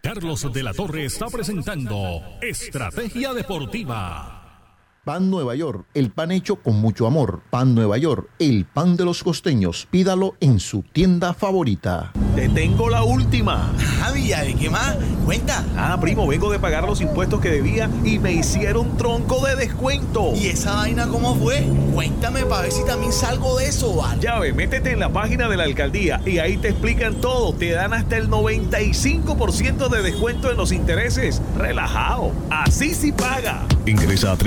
Carlos 0.02 0.54
de 0.54 0.64
la 0.64 0.74
Torre 0.74 1.06
está 1.06 1.28
presentando 1.28 2.22
Estrategia 2.42 3.34
Deportiva. 3.34 4.43
Pan 5.04 5.30
Nueva 5.30 5.54
York, 5.54 5.86
el 5.96 6.12
pan 6.12 6.32
hecho 6.32 6.56
con 6.56 6.80
mucho 6.80 7.06
amor. 7.06 7.42
Pan 7.50 7.76
Nueva 7.76 7.98
York, 7.98 8.30
el 8.40 8.64
pan 8.64 8.96
de 8.96 9.04
los 9.04 9.22
costeños. 9.22 9.86
Pídalo 9.92 10.36
en 10.40 10.62
su 10.62 10.82
tienda 10.82 11.34
favorita. 11.34 12.14
Te 12.36 12.48
tengo 12.48 12.90
la 12.90 13.04
última. 13.04 13.74
Javi, 14.00 14.30
¿de 14.30 14.56
qué 14.58 14.70
más? 14.70 14.96
Cuenta. 15.26 15.66
Ah, 15.76 15.98
primo, 16.00 16.26
vengo 16.26 16.50
de 16.50 16.58
pagar 16.58 16.86
los 16.86 17.02
impuestos 17.02 17.42
que 17.42 17.50
debía 17.50 17.90
y 18.06 18.18
me 18.18 18.32
hicieron 18.32 18.96
tronco 18.96 19.46
de 19.46 19.58
descuento. 19.58 20.32
¿Y 20.36 20.48
esa 20.48 20.76
vaina 20.76 21.06
cómo 21.08 21.36
fue? 21.36 21.68
Cuéntame 21.94 22.46
para 22.46 22.62
ver 22.62 22.72
si 22.72 22.86
también 22.86 23.12
salgo 23.12 23.58
de 23.58 23.68
eso, 23.68 23.98
¿vale? 23.98 24.22
Ya 24.22 24.40
ve, 24.40 24.54
métete 24.54 24.94
en 24.94 25.00
la 25.00 25.12
página 25.12 25.50
de 25.50 25.58
la 25.58 25.66
alcaldía 25.66 26.22
y 26.26 26.38
ahí 26.38 26.56
te 26.56 26.70
explican 26.70 27.16
todo. 27.16 27.54
Te 27.54 27.72
dan 27.72 27.94
hasta 27.94 28.16
el 28.16 28.30
95% 28.30 29.90
de 29.90 30.02
descuento 30.02 30.50
en 30.50 30.56
los 30.56 30.72
intereses. 30.72 31.42
Relajado. 31.58 32.32
Así 32.50 32.94
sí 32.94 33.12
paga. 33.12 33.68
Ingresa 33.86 34.32
a 34.32 34.38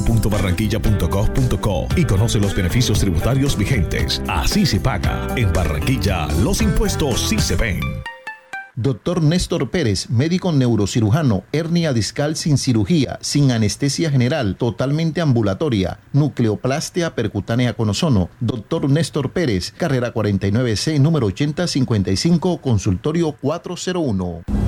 www.barranquilla.gov.co 0.00 1.88
y 1.96 2.04
conoce 2.04 2.38
los 2.38 2.54
beneficios 2.54 3.00
tributarios 3.00 3.56
vigentes. 3.56 4.22
Así 4.28 4.66
se 4.66 4.80
paga. 4.80 5.28
En 5.36 5.52
Barranquilla, 5.52 6.28
los 6.42 6.62
impuestos 6.62 7.28
sí 7.28 7.38
se 7.38 7.56
ven. 7.56 7.80
Doctor 8.76 9.20
Néstor 9.22 9.68
Pérez, 9.68 10.08
médico 10.08 10.52
neurocirujano, 10.52 11.42
hernia 11.52 11.92
discal 11.92 12.36
sin 12.36 12.56
cirugía, 12.56 13.18
sin 13.20 13.50
anestesia 13.50 14.10
general, 14.10 14.56
totalmente 14.56 15.20
ambulatoria, 15.20 15.98
nucleoplastia 16.12 17.14
percutánea 17.14 17.74
con 17.74 17.90
ozono. 17.90 18.30
Doctor 18.40 18.88
Néstor 18.88 19.32
Pérez, 19.32 19.74
carrera 19.76 20.14
49C, 20.14 20.98
número 20.98 21.26
8055, 21.26 22.62
consultorio 22.62 23.32
401. 23.32 24.44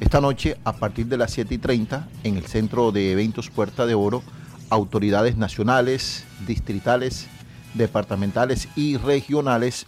Esta 0.00 0.20
noche, 0.20 0.58
a 0.64 0.72
partir 0.72 1.06
de 1.06 1.16
las 1.16 1.30
7 1.30 1.54
y 1.54 1.58
30, 1.58 2.08
en 2.24 2.36
el 2.36 2.46
Centro 2.46 2.90
de 2.90 3.12
Eventos 3.12 3.50
Puerta 3.50 3.86
de 3.86 3.94
Oro, 3.94 4.24
autoridades 4.68 5.36
nacionales, 5.36 6.24
distritales, 6.44 7.28
departamentales 7.74 8.66
y 8.74 8.96
regionales 8.96 9.86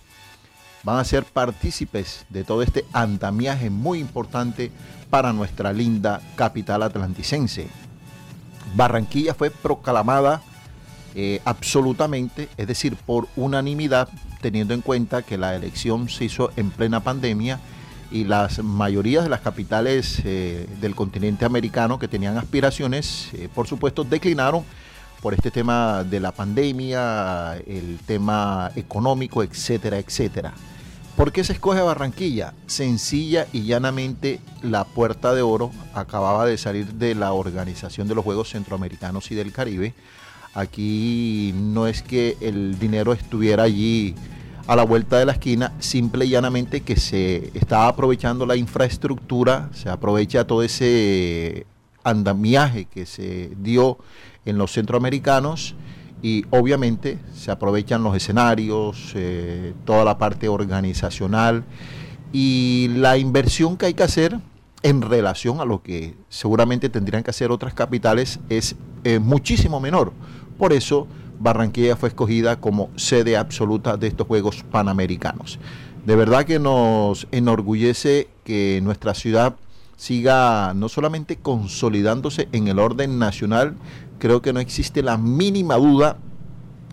van 0.85 1.01
a 1.01 1.05
ser 1.05 1.25
partícipes 1.25 2.27
de 2.31 2.45
todo 2.45 2.63
este 2.63 2.85
andamiaje 2.93 3.69
muy 3.69 3.99
importante 3.99 4.71
para 5.11 5.33
nuestra 5.33 5.73
linda 5.73 6.21
capital 6.37 6.85
atlanticense. 6.85 7.67
Barranquilla 8.77 9.35
fue 9.35 9.51
proclamada 9.51 10.43
eh, 11.15 11.41
absolutamente, 11.45 12.49
es 12.57 12.67
decir, 12.67 12.97
por 12.97 13.29
unanimidad, 13.37 14.09
teniendo 14.41 14.75
en 14.75 14.81
cuenta 14.81 15.23
que 15.23 15.39
la 15.39 15.55
elección 15.55 16.09
se 16.09 16.25
hizo 16.25 16.51
en 16.57 16.71
plena 16.71 17.01
pandemia 17.01 17.61
y 18.11 18.25
las 18.25 18.63
mayorías 18.63 19.25
de 19.25 19.31
las 19.31 19.41
capitales 19.41 20.21
eh, 20.25 20.69
del 20.81 20.95
continente 20.95 21.45
americano 21.45 21.99
que 21.99 22.09
tenían 22.09 22.37
aspiraciones, 22.37 23.31
eh, 23.35 23.49
por 23.55 23.67
supuesto, 23.67 24.05
declinaron 24.05 24.65
por 25.23 25.35
este 25.35 25.51
tema 25.51 26.05
de 26.05 26.21
la 26.21 26.33
pandemia, 26.33 27.57
el 27.67 27.99
tema 28.07 28.71
económico, 28.77 29.43
etcétera, 29.43 29.99
etcétera. 29.99 30.53
¿Por 31.17 31.31
qué 31.31 31.45
se 31.45 31.53
escoge 31.53 31.81
Barranquilla? 31.81 32.55
Sencilla 32.67 33.47
y 33.53 33.63
llanamente 33.63 34.41
la 34.63 34.85
Puerta 34.85 35.33
de 35.33 35.43
Oro 35.43 35.71
acababa 35.95 36.45
de 36.45 36.59
salir 36.59 36.95
de 36.95 37.15
la 37.15 37.33
organización 37.33 38.09
de 38.09 38.17
los 38.17 38.25
Juegos 38.25 38.51
Centroamericanos 38.51 39.31
y 39.31 39.37
del 39.37 39.53
Caribe. 39.53 39.95
Aquí 40.55 41.53
no 41.57 41.87
es 41.87 42.03
que 42.03 42.37
el 42.41 42.79
dinero 42.79 43.13
estuviera 43.13 43.65
allí 43.65 44.15
a 44.67 44.77
la 44.77 44.85
vuelta 44.85 45.19
de 45.19 45.27
la 45.27 45.33
esquina, 45.33 45.73
simple 45.79 46.25
y 46.25 46.31
llanamente 46.31 46.83
que 46.83 46.97
se 46.97 47.51
está 47.55 47.89
aprovechando 47.89 48.47
la 48.47 48.57
infraestructura, 48.57 49.69
se 49.73 49.91
aprovecha 49.91 50.47
todo 50.47 50.63
ese 50.63 51.67
andamiaje 52.03 52.87
que 52.87 53.05
se 53.05 53.51
dio 53.59 53.99
en 54.45 54.57
los 54.57 54.73
centroamericanos 54.73 55.75
y 56.23 56.45
obviamente 56.51 57.19
se 57.35 57.51
aprovechan 57.51 58.03
los 58.03 58.17
escenarios, 58.17 59.13
eh, 59.15 59.75
toda 59.85 60.05
la 60.05 60.17
parte 60.17 60.49
organizacional 60.49 61.65
y 62.33 62.89
la 62.95 63.19
inversión 63.19 63.77
que 63.77 63.87
hay 63.87 63.95
que 63.95 64.05
hacer 64.05 64.39
en 64.83 65.03
relación 65.03 65.61
a 65.61 65.65
lo 65.65 65.83
que 65.83 66.15
seguramente 66.29 66.89
tendrían 66.89 67.23
que 67.23 67.31
hacer 67.31 67.51
otras 67.51 67.75
capitales 67.75 68.39
es 68.49 68.77
eh, 69.03 69.19
muchísimo 69.19 69.81
menor. 69.81 70.13
Por 70.59 70.73
eso 70.73 71.07
Barranquilla 71.41 71.97
fue 71.97 72.09
escogida 72.09 72.61
como 72.61 72.91
sede 72.97 73.37
absoluta 73.37 73.97
de 73.97 74.07
estos 74.07 74.27
Juegos 74.27 74.65
Panamericanos. 74.71 75.59
De 76.07 76.17
verdad 76.17 76.45
que 76.45 76.59
nos 76.59 77.27
enorgullece 77.33 78.29
que 78.45 78.81
nuestra 78.83 79.15
ciudad 79.15 79.57
siga 79.97 80.75
no 80.75 80.89
solamente 80.89 81.37
consolidándose 81.37 82.49
en 82.53 82.69
el 82.69 82.79
orden 82.79 83.19
nacional, 83.19 83.75
creo 84.19 84.43
que 84.43 84.53
no 84.53 84.61
existe 84.61 85.03
la 85.03 85.17
mínima 85.17 85.77
duda 85.77 86.19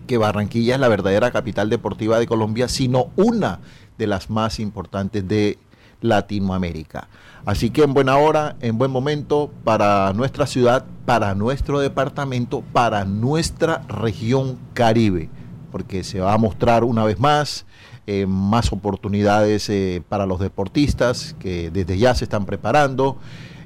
que 0.06 0.18
Barranquilla 0.18 0.74
es 0.74 0.80
la 0.80 0.88
verdadera 0.88 1.30
capital 1.30 1.70
deportiva 1.70 2.18
de 2.18 2.26
Colombia, 2.26 2.68
sino 2.68 3.10
una 3.16 3.60
de 3.98 4.06
las 4.06 4.30
más 4.30 4.58
importantes 4.58 5.26
de 5.28 5.58
Latinoamérica. 6.02 7.08
Así 7.46 7.70
que 7.70 7.82
en 7.82 7.94
buena 7.94 8.18
hora, 8.18 8.56
en 8.60 8.76
buen 8.76 8.90
momento 8.90 9.50
para 9.64 10.12
nuestra 10.12 10.46
ciudad, 10.46 10.84
para 11.06 11.34
nuestro 11.34 11.80
departamento, 11.80 12.62
para 12.72 13.04
nuestra 13.04 13.82
región 13.88 14.58
Caribe, 14.74 15.30
porque 15.72 16.04
se 16.04 16.20
va 16.20 16.34
a 16.34 16.38
mostrar 16.38 16.84
una 16.84 17.04
vez 17.04 17.18
más 17.18 17.64
eh, 18.08 18.26
más 18.26 18.72
oportunidades 18.72 19.68
eh, 19.68 20.02
para 20.08 20.26
los 20.26 20.40
deportistas 20.40 21.36
que 21.38 21.70
desde 21.70 21.98
ya 21.98 22.16
se 22.16 22.24
están 22.24 22.46
preparando 22.46 23.16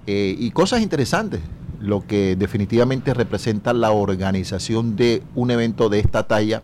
eh, 0.07 0.37
y 0.39 0.51
cosas 0.51 0.83
interesantes 0.83 1.41
lo 1.81 2.07
que 2.07 2.37
definitivamente 2.37 3.15
representa 3.15 3.73
la 3.73 3.93
organización 3.93 4.95
de 4.95 5.23
un 5.35 5.51
evento 5.51 5.89
de 5.89 6.01
esta 6.01 6.25
talla 6.25 6.63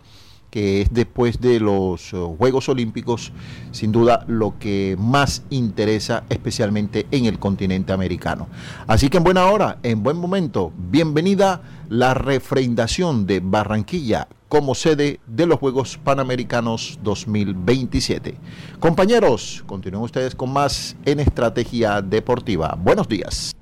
que 0.53 0.83
es 0.83 0.93
después 0.93 1.41
de 1.41 1.59
los 1.61 2.13
uh, 2.13 2.37
Juegos 2.37 2.69
Olímpicos, 2.69 3.33
sin 3.71 3.91
duda 3.91 4.23
lo 4.29 4.59
que 4.59 4.97
más 4.99 5.45
interesa, 5.49 6.25
especialmente 6.29 7.07
en 7.11 7.25
el 7.25 7.39
continente 7.39 7.95
americano. 7.95 8.49
Así 8.87 9.09
que 9.09 9.17
en 9.17 9.25
buena 9.25 9.47
hora, 9.47 9.79
en 9.83 10.03
buen 10.03 10.19
momento, 10.19 10.71
bienvenida 10.77 11.63
la 11.89 12.13
refrendación 12.13 13.27
de 13.27 13.41
Barranquilla 13.41 14.29
como 14.49 14.75
sede 14.75 15.21
de 15.27 15.47
los 15.47 15.59
Juegos 15.59 15.99
Panamericanos 16.05 16.99
2027. 17.03 18.37
Compañeros, 18.79 19.65
continúen 19.65 20.05
ustedes 20.05 20.35
con 20.35 20.53
más 20.53 20.95
en 21.07 21.21
Estrategia 21.21 22.03
Deportiva. 22.03 22.77
Buenos 22.79 23.09
días. 23.09 23.57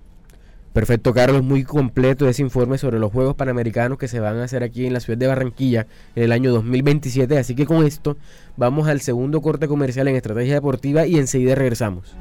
Perfecto, 0.72 1.12
Carlos, 1.12 1.42
muy 1.42 1.64
completo 1.64 2.28
ese 2.28 2.42
informe 2.42 2.78
sobre 2.78 3.00
los 3.00 3.10
Juegos 3.12 3.34
Panamericanos 3.34 3.98
que 3.98 4.06
se 4.06 4.20
van 4.20 4.38
a 4.38 4.44
hacer 4.44 4.62
aquí 4.62 4.86
en 4.86 4.92
la 4.92 5.00
ciudad 5.00 5.18
de 5.18 5.26
Barranquilla 5.26 5.88
en 6.14 6.22
el 6.22 6.32
año 6.32 6.52
2027. 6.52 7.38
Así 7.38 7.56
que 7.56 7.66
con 7.66 7.84
esto 7.84 8.16
vamos 8.56 8.86
al 8.86 9.00
segundo 9.00 9.40
corte 9.40 9.66
comercial 9.66 10.06
en 10.06 10.16
Estrategia 10.16 10.54
Deportiva 10.54 11.06
y 11.06 11.18
enseguida 11.18 11.56
regresamos. 11.56 12.14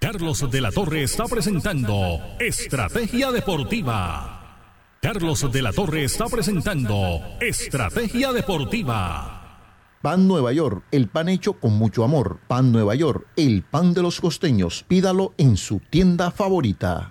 Carlos 0.00 0.50
de 0.50 0.60
la 0.60 0.70
Torre 0.70 1.02
está 1.02 1.24
presentando 1.24 2.20
Estrategia 2.38 3.32
Deportiva. 3.32 4.36
Carlos 5.00 5.50
de 5.50 5.62
la 5.62 5.72
Torre 5.72 6.04
está 6.04 6.26
presentando 6.26 7.20
Estrategia 7.40 8.32
Deportiva. 8.32 9.35
Pan 10.06 10.28
Nueva 10.28 10.52
York, 10.52 10.84
el 10.92 11.08
pan 11.08 11.28
hecho 11.28 11.54
con 11.54 11.72
mucho 11.72 12.04
amor. 12.04 12.38
Pan 12.46 12.70
Nueva 12.70 12.94
York, 12.94 13.26
el 13.34 13.64
pan 13.64 13.92
de 13.92 14.02
los 14.02 14.20
costeños. 14.20 14.84
Pídalo 14.86 15.34
en 15.36 15.56
su 15.56 15.80
tienda 15.80 16.30
favorita. 16.30 17.10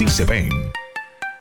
sí 0.01 0.07
se 0.07 0.25
ven. 0.25 0.80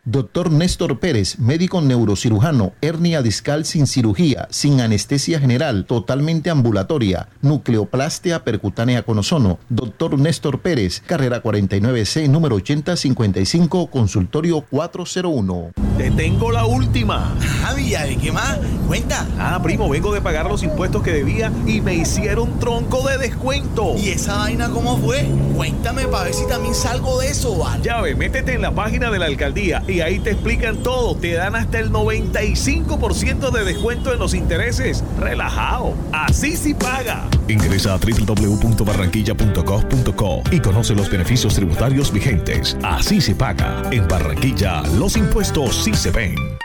Doctor 0.07 0.51
Néstor 0.51 0.99
Pérez, 0.99 1.39
médico 1.39 1.83
neurocirujano, 1.83 2.73
hernia 2.81 3.21
discal 3.21 3.67
sin 3.67 3.87
cirugía, 3.87 4.49
sin 4.51 4.81
anestesia 4.81 5.39
general, 5.39 5.85
totalmente 5.85 6.49
ambulatoria, 6.49 7.29
nucleoplastia 7.43 8.43
percutánea 8.43 9.03
con 9.03 9.19
ozono. 9.19 9.59
Doctor 9.69 10.19
Néstor 10.19 10.61
Pérez, 10.61 11.03
carrera 11.05 11.43
49C, 11.43 12.31
número 12.31 12.57
8055, 12.57 13.89
consultorio 13.89 14.63
401. 14.71 15.73
Te 15.99 16.11
tengo 16.13 16.51
la 16.51 16.65
última. 16.65 17.37
Javi, 17.61 17.91
¿de 17.91 18.17
qué 18.17 18.33
más? 18.33 18.59
Cuenta. 18.89 19.27
Ah, 19.39 19.61
primo, 19.63 19.87
vengo 19.91 20.15
de 20.15 20.23
pagar 20.23 20.47
los 20.47 20.63
impuestos 20.63 21.03
que 21.03 21.13
debía 21.13 21.53
y 21.67 21.83
me 21.83 21.93
hicieron 21.93 22.59
tronco 22.59 23.07
de 23.07 23.19
descuento. 23.19 23.97
¿Y 23.99 24.09
esa 24.09 24.39
vaina 24.39 24.71
cómo 24.71 24.97
fue? 24.97 25.29
Cuéntame 25.55 26.09
para 26.09 26.25
ver 26.25 26.35
si 26.35 26.47
también 26.49 26.75
salgo 26.75 27.21
de 27.21 27.29
eso, 27.29 27.59
¿vale? 27.59 27.83
Ya 27.85 28.01
ve, 28.01 28.15
métete 28.15 28.55
en 28.55 28.63
la 28.63 28.75
página 28.75 29.11
de 29.11 29.19
la 29.19 29.27
alcaldía 29.27 29.83
y 29.87 30.00
ahí 30.03 30.19
te 30.19 30.31
explican 30.31 30.79
todo. 30.79 31.15
Te 31.17 31.35
dan 31.35 31.55
hasta 31.57 31.79
el 31.79 31.91
95% 31.91 33.51
de 33.51 33.65
descuento 33.65 34.13
en 34.13 34.19
los 34.19 34.35
intereses. 34.35 35.03
Relajado. 35.19 35.95
Así 36.13 36.55
sí 36.57 36.75
paga. 36.75 37.27
Ingresa 37.49 37.95
a 37.95 37.99
www.barranquilla.gov.co 37.99 40.43
y 40.51 40.61
conoce 40.61 40.95
los 40.95 41.11
beneficios 41.11 41.55
tributarios 41.55 42.13
vigentes. 42.13 42.77
Así 42.83 43.21
se 43.21 43.35
paga. 43.35 43.83
En 43.91 44.07
Barranquilla, 44.07 44.83
los 44.99 45.17
impuestos 45.17 45.85
sí 45.85 45.95
se 45.95 46.11
ven. 46.11 46.60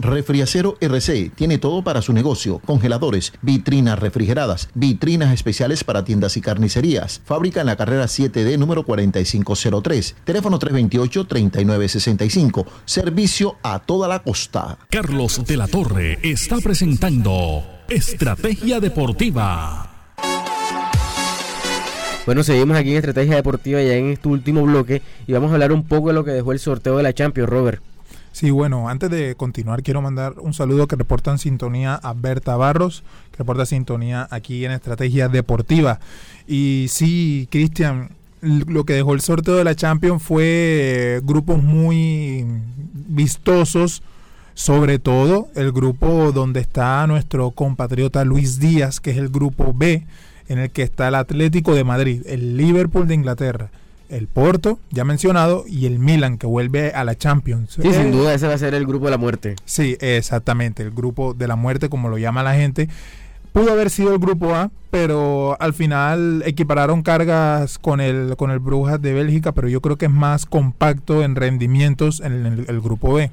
Refriacero 0.00 0.76
RC 0.80 1.32
tiene 1.34 1.58
todo 1.58 1.82
para 1.82 2.02
su 2.02 2.12
negocio: 2.12 2.60
congeladores, 2.60 3.32
vitrinas 3.42 3.98
refrigeradas, 3.98 4.68
vitrinas 4.74 5.34
especiales 5.34 5.82
para 5.82 6.04
tiendas 6.04 6.36
y 6.36 6.40
carnicerías. 6.40 7.20
Fábrica 7.24 7.60
en 7.60 7.66
la 7.66 7.74
carrera 7.76 8.04
7D 8.04 8.56
número 8.58 8.84
4503. 8.84 10.14
Teléfono 10.24 10.60
328-3965. 10.60 12.64
Servicio 12.84 13.56
a 13.62 13.80
toda 13.80 14.06
la 14.06 14.22
costa. 14.22 14.78
Carlos 14.90 15.44
de 15.44 15.56
la 15.56 15.66
Torre 15.66 16.20
está 16.22 16.58
presentando 16.58 17.64
Estrategia 17.88 18.78
Deportiva. 18.80 19.86
Bueno, 22.24 22.44
seguimos 22.44 22.76
aquí 22.76 22.90
en 22.90 22.98
Estrategia 22.98 23.34
Deportiva 23.36 23.82
ya 23.82 23.94
en 23.94 24.10
este 24.10 24.28
último 24.28 24.62
bloque 24.62 25.00
y 25.26 25.32
vamos 25.32 25.50
a 25.50 25.54
hablar 25.54 25.72
un 25.72 25.84
poco 25.84 26.08
de 26.08 26.14
lo 26.14 26.24
que 26.24 26.32
dejó 26.32 26.52
el 26.52 26.58
sorteo 26.58 26.98
de 26.98 27.02
la 27.02 27.14
Champions, 27.14 27.48
Robert. 27.48 27.82
Sí, 28.38 28.52
bueno, 28.52 28.88
antes 28.88 29.10
de 29.10 29.34
continuar 29.34 29.82
quiero 29.82 30.00
mandar 30.00 30.34
un 30.38 30.54
saludo 30.54 30.86
que 30.86 30.94
reporta 30.94 31.32
en 31.32 31.38
sintonía 31.38 31.96
a 31.96 32.12
Berta 32.12 32.54
Barros, 32.56 33.02
que 33.32 33.38
reporta 33.38 33.66
sintonía 33.66 34.28
aquí 34.30 34.64
en 34.64 34.70
Estrategia 34.70 35.28
Deportiva. 35.28 35.98
Y 36.46 36.86
sí, 36.88 37.48
Cristian, 37.50 38.10
lo 38.40 38.84
que 38.84 38.92
dejó 38.92 39.14
el 39.14 39.22
sorteo 39.22 39.56
de 39.56 39.64
la 39.64 39.74
Champions 39.74 40.22
fue 40.22 41.20
grupos 41.24 41.64
muy 41.64 42.46
vistosos, 43.08 44.04
sobre 44.54 45.00
todo 45.00 45.48
el 45.56 45.72
grupo 45.72 46.30
donde 46.30 46.60
está 46.60 47.04
nuestro 47.08 47.50
compatriota 47.50 48.24
Luis 48.24 48.60
Díaz, 48.60 49.00
que 49.00 49.10
es 49.10 49.16
el 49.16 49.30
grupo 49.30 49.74
B, 49.74 50.06
en 50.46 50.60
el 50.60 50.70
que 50.70 50.84
está 50.84 51.08
el 51.08 51.16
Atlético 51.16 51.74
de 51.74 51.82
Madrid, 51.82 52.22
el 52.24 52.56
Liverpool 52.56 53.08
de 53.08 53.14
Inglaterra, 53.14 53.72
el 54.08 54.26
Porto, 54.26 54.78
ya 54.90 55.04
mencionado, 55.04 55.64
y 55.66 55.86
el 55.86 55.98
Milan, 55.98 56.38
que 56.38 56.46
vuelve 56.46 56.92
a 56.92 57.04
la 57.04 57.16
Champions. 57.16 57.72
Sí, 57.74 57.82
sin 57.92 58.06
Eh, 58.06 58.10
duda 58.10 58.34
ese 58.34 58.46
va 58.46 58.54
a 58.54 58.58
ser 58.58 58.74
el 58.74 58.86
grupo 58.86 59.06
de 59.06 59.10
la 59.12 59.18
muerte. 59.18 59.56
Sí, 59.64 59.96
exactamente, 60.00 60.82
el 60.82 60.90
grupo 60.90 61.34
de 61.34 61.48
la 61.48 61.56
muerte, 61.56 61.88
como 61.88 62.08
lo 62.08 62.18
llama 62.18 62.42
la 62.42 62.54
gente. 62.54 62.88
Pudo 63.52 63.72
haber 63.72 63.90
sido 63.90 64.12
el 64.12 64.18
grupo 64.18 64.54
A, 64.54 64.70
pero 64.90 65.56
al 65.60 65.72
final 65.72 66.42
equipararon 66.44 67.02
cargas 67.02 67.78
con 67.78 68.00
el, 68.00 68.36
con 68.36 68.50
el 68.50 68.58
Brujas 68.58 69.00
de 69.00 69.12
Bélgica, 69.14 69.52
pero 69.52 69.68
yo 69.68 69.80
creo 69.80 69.96
que 69.96 70.06
es 70.06 70.12
más 70.12 70.46
compacto 70.46 71.22
en 71.22 71.34
rendimientos 71.34 72.20
en 72.20 72.46
el, 72.46 72.64
el 72.68 72.80
grupo 72.80 73.14
B. 73.14 73.30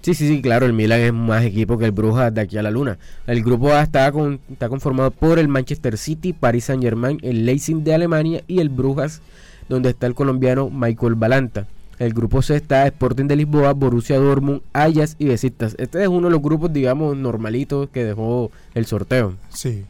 Sí, 0.00 0.14
sí, 0.14 0.28
sí, 0.28 0.40
claro, 0.40 0.64
el 0.64 0.72
Milan 0.72 1.00
es 1.00 1.12
más 1.12 1.44
equipo 1.44 1.76
que 1.76 1.84
el 1.84 1.90
Brujas 1.90 2.32
de 2.32 2.40
aquí 2.40 2.56
a 2.56 2.62
la 2.62 2.70
luna. 2.70 2.98
El 3.26 3.42
grupo 3.42 3.72
A 3.72 3.82
está, 3.82 4.10
con, 4.12 4.40
está 4.50 4.68
conformado 4.68 5.10
por 5.10 5.38
el 5.38 5.48
Manchester 5.48 5.98
City, 5.98 6.32
Paris 6.32 6.64
Saint 6.66 6.82
Germain, 6.82 7.18
el 7.22 7.44
Leipzig 7.44 7.76
de 7.78 7.94
Alemania 7.94 8.42
y 8.46 8.60
el 8.60 8.68
Brujas, 8.68 9.20
donde 9.68 9.90
está 9.90 10.06
el 10.06 10.14
colombiano 10.14 10.70
Michael 10.70 11.14
Balanta. 11.14 11.66
El 11.98 12.12
grupo 12.14 12.42
C 12.42 12.54
está 12.54 12.86
Sporting 12.86 13.26
de 13.26 13.34
Lisboa, 13.36 13.72
Borussia 13.72 14.18
Dortmund, 14.18 14.60
Ajax 14.72 15.16
y 15.18 15.26
Besiktas. 15.26 15.74
Este 15.78 16.00
es 16.02 16.08
uno 16.08 16.28
de 16.28 16.32
los 16.32 16.40
grupos, 16.42 16.72
digamos, 16.72 17.16
normalitos 17.16 17.88
que 17.90 18.04
dejó 18.04 18.52
el 18.74 18.86
sorteo. 18.86 19.34
Sí. 19.48 19.84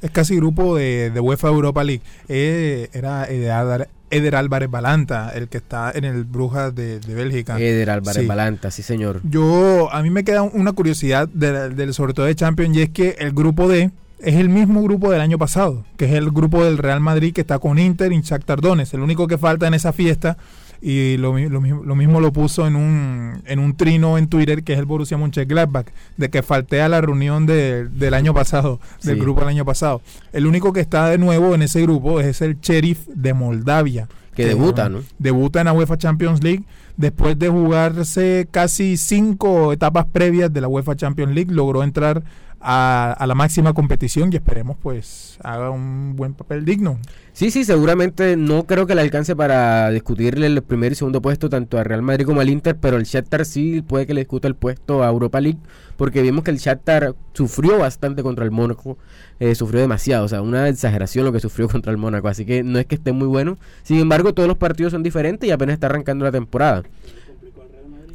Es 0.00 0.10
casi 0.10 0.34
grupo 0.36 0.76
de, 0.76 1.10
de 1.10 1.20
UEFA 1.20 1.48
Europa 1.48 1.84
League. 1.84 2.02
Eh, 2.28 2.88
era 2.94 3.24
Eder, 3.26 3.88
Eder 4.10 4.34
Álvarez 4.34 4.70
Balanta, 4.70 5.30
el 5.34 5.48
que 5.48 5.58
está 5.58 5.92
en 5.94 6.04
el 6.04 6.24
Brujas 6.24 6.74
de, 6.74 6.98
de 7.00 7.14
Bélgica. 7.14 7.58
Eder 7.60 7.90
Álvarez 7.90 8.22
Sí. 8.22 8.26
Balanta, 8.26 8.70
sí 8.70 8.82
señor. 8.82 9.20
Yo, 9.22 9.92
a 9.92 10.02
mí 10.02 10.08
me 10.10 10.24
queda 10.24 10.42
una 10.42 10.72
curiosidad 10.72 11.28
de- 11.28 11.68
del 11.68 11.92
sorteo 11.94 12.24
de 12.24 12.34
Champions 12.34 12.76
y 12.78 12.82
es 12.82 12.88
que 12.90 13.10
el 13.18 13.32
grupo 13.32 13.68
D 13.68 13.90
es 14.22 14.36
el 14.36 14.48
mismo 14.48 14.82
grupo 14.82 15.10
del 15.10 15.20
año 15.20 15.38
pasado, 15.38 15.84
que 15.96 16.04
es 16.06 16.12
el 16.12 16.30
grupo 16.30 16.64
del 16.64 16.78
Real 16.78 17.00
Madrid 17.00 17.32
que 17.34 17.40
está 17.42 17.58
con 17.58 17.78
Inter 17.78 18.12
y 18.12 18.20
Shakhtar 18.20 18.60
Donetsk. 18.60 18.94
El 18.94 19.00
único 19.00 19.26
que 19.26 19.38
falta 19.38 19.66
en 19.66 19.74
esa 19.74 19.92
fiesta 19.92 20.36
y 20.80 21.16
lo, 21.16 21.38
lo 21.38 21.60
lo 21.60 21.94
mismo 21.94 22.20
lo 22.20 22.32
puso 22.32 22.66
en 22.66 22.74
un, 22.74 23.42
en 23.46 23.58
un 23.60 23.76
trino 23.76 24.18
en 24.18 24.26
Twitter 24.26 24.64
que 24.64 24.72
es 24.72 24.78
el 24.80 24.84
Borussia 24.84 25.16
Mönchengladbach, 25.16 25.86
de 26.16 26.28
que 26.30 26.42
falté 26.42 26.82
a 26.82 26.88
la 26.88 27.00
reunión 27.00 27.46
de- 27.46 27.86
del 27.88 28.14
año 28.14 28.34
pasado, 28.34 28.80
del 29.02 29.14
Sí. 29.16 29.20
grupo 29.20 29.40
del 29.40 29.50
año 29.50 29.64
pasado. 29.64 30.00
El 30.32 30.46
único 30.46 30.72
que 30.72 30.80
está 30.80 31.08
de 31.08 31.18
nuevo 31.18 31.54
en 31.54 31.62
ese 31.62 31.82
grupo 31.82 32.18
es 32.20 32.42
el 32.42 32.60
Sheriff 32.60 33.06
de 33.14 33.32
Moldavia. 33.34 34.08
Que 34.34 34.46
debuta, 34.46 34.88
¿no? 34.88 35.00
Debuta 35.18 35.60
en 35.60 35.66
la 35.66 35.72
UEFA 35.74 35.98
Champions 35.98 36.42
League 36.42 36.64
después 36.96 37.38
de 37.38 37.48
jugarse 37.50 38.48
casi 38.50 38.96
cinco 38.96 39.72
etapas 39.74 40.06
previas 40.10 40.50
de 40.52 40.60
la 40.62 40.68
UEFA 40.68 40.96
Champions 40.96 41.34
League. 41.34 41.52
Logró 41.52 41.82
entrar 41.82 42.22
a, 42.62 43.12
a 43.12 43.26
la 43.26 43.34
máxima 43.34 43.72
competición 43.74 44.32
y 44.32 44.36
esperemos 44.36 44.76
pues 44.82 45.38
haga 45.42 45.70
un 45.70 46.14
buen 46.16 46.34
papel 46.34 46.64
digno. 46.64 46.98
Sí, 47.34 47.50
sí, 47.50 47.64
seguramente 47.64 48.36
no 48.36 48.66
creo 48.66 48.86
que 48.86 48.94
le 48.94 49.00
alcance 49.00 49.34
para 49.34 49.88
discutirle 49.90 50.46
el 50.46 50.62
primer 50.62 50.92
y 50.92 50.94
segundo 50.94 51.22
puesto 51.22 51.48
tanto 51.48 51.78
al 51.78 51.86
Real 51.86 52.02
Madrid 52.02 52.26
como 52.26 52.42
al 52.42 52.50
Inter, 52.50 52.76
pero 52.76 52.98
el 52.98 53.04
Shakhtar 53.04 53.46
sí 53.46 53.80
puede 53.80 54.06
que 54.06 54.12
le 54.12 54.20
discuta 54.20 54.48
el 54.48 54.54
puesto 54.54 55.02
a 55.02 55.08
Europa 55.08 55.40
League, 55.40 55.58
porque 55.96 56.20
vimos 56.20 56.44
que 56.44 56.50
el 56.50 56.58
Shakhtar 56.58 57.14
sufrió 57.32 57.78
bastante 57.78 58.22
contra 58.22 58.44
el 58.44 58.50
Mónaco, 58.50 58.98
eh, 59.40 59.54
sufrió 59.54 59.80
demasiado, 59.80 60.26
o 60.26 60.28
sea, 60.28 60.42
una 60.42 60.68
exageración 60.68 61.24
lo 61.24 61.32
que 61.32 61.40
sufrió 61.40 61.68
contra 61.70 61.90
el 61.90 61.96
Mónaco, 61.96 62.28
así 62.28 62.44
que 62.44 62.62
no 62.62 62.78
es 62.78 62.84
que 62.84 62.96
esté 62.96 63.12
muy 63.12 63.28
bueno. 63.28 63.56
Sin 63.82 63.98
embargo, 63.98 64.34
todos 64.34 64.46
los 64.46 64.58
partidos 64.58 64.92
son 64.92 65.02
diferentes 65.02 65.48
y 65.48 65.52
apenas 65.52 65.74
está 65.74 65.86
arrancando 65.86 66.26
la 66.26 66.32
temporada. 66.32 66.82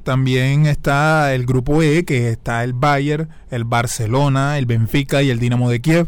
También 0.08 0.68
está 0.68 1.36
el 1.36 1.46
grupo 1.46 1.84
E, 1.84 2.06
que 2.06 2.30
está 2.30 2.64
el 2.64 2.72
Bayern, 2.72 3.28
el 3.52 3.66
Barcelona, 3.66 4.58
el 4.58 4.66
Benfica 4.66 5.22
y 5.22 5.30
el 5.30 5.38
Dinamo 5.38 5.70
de 5.70 5.82
Kiev. 5.82 6.08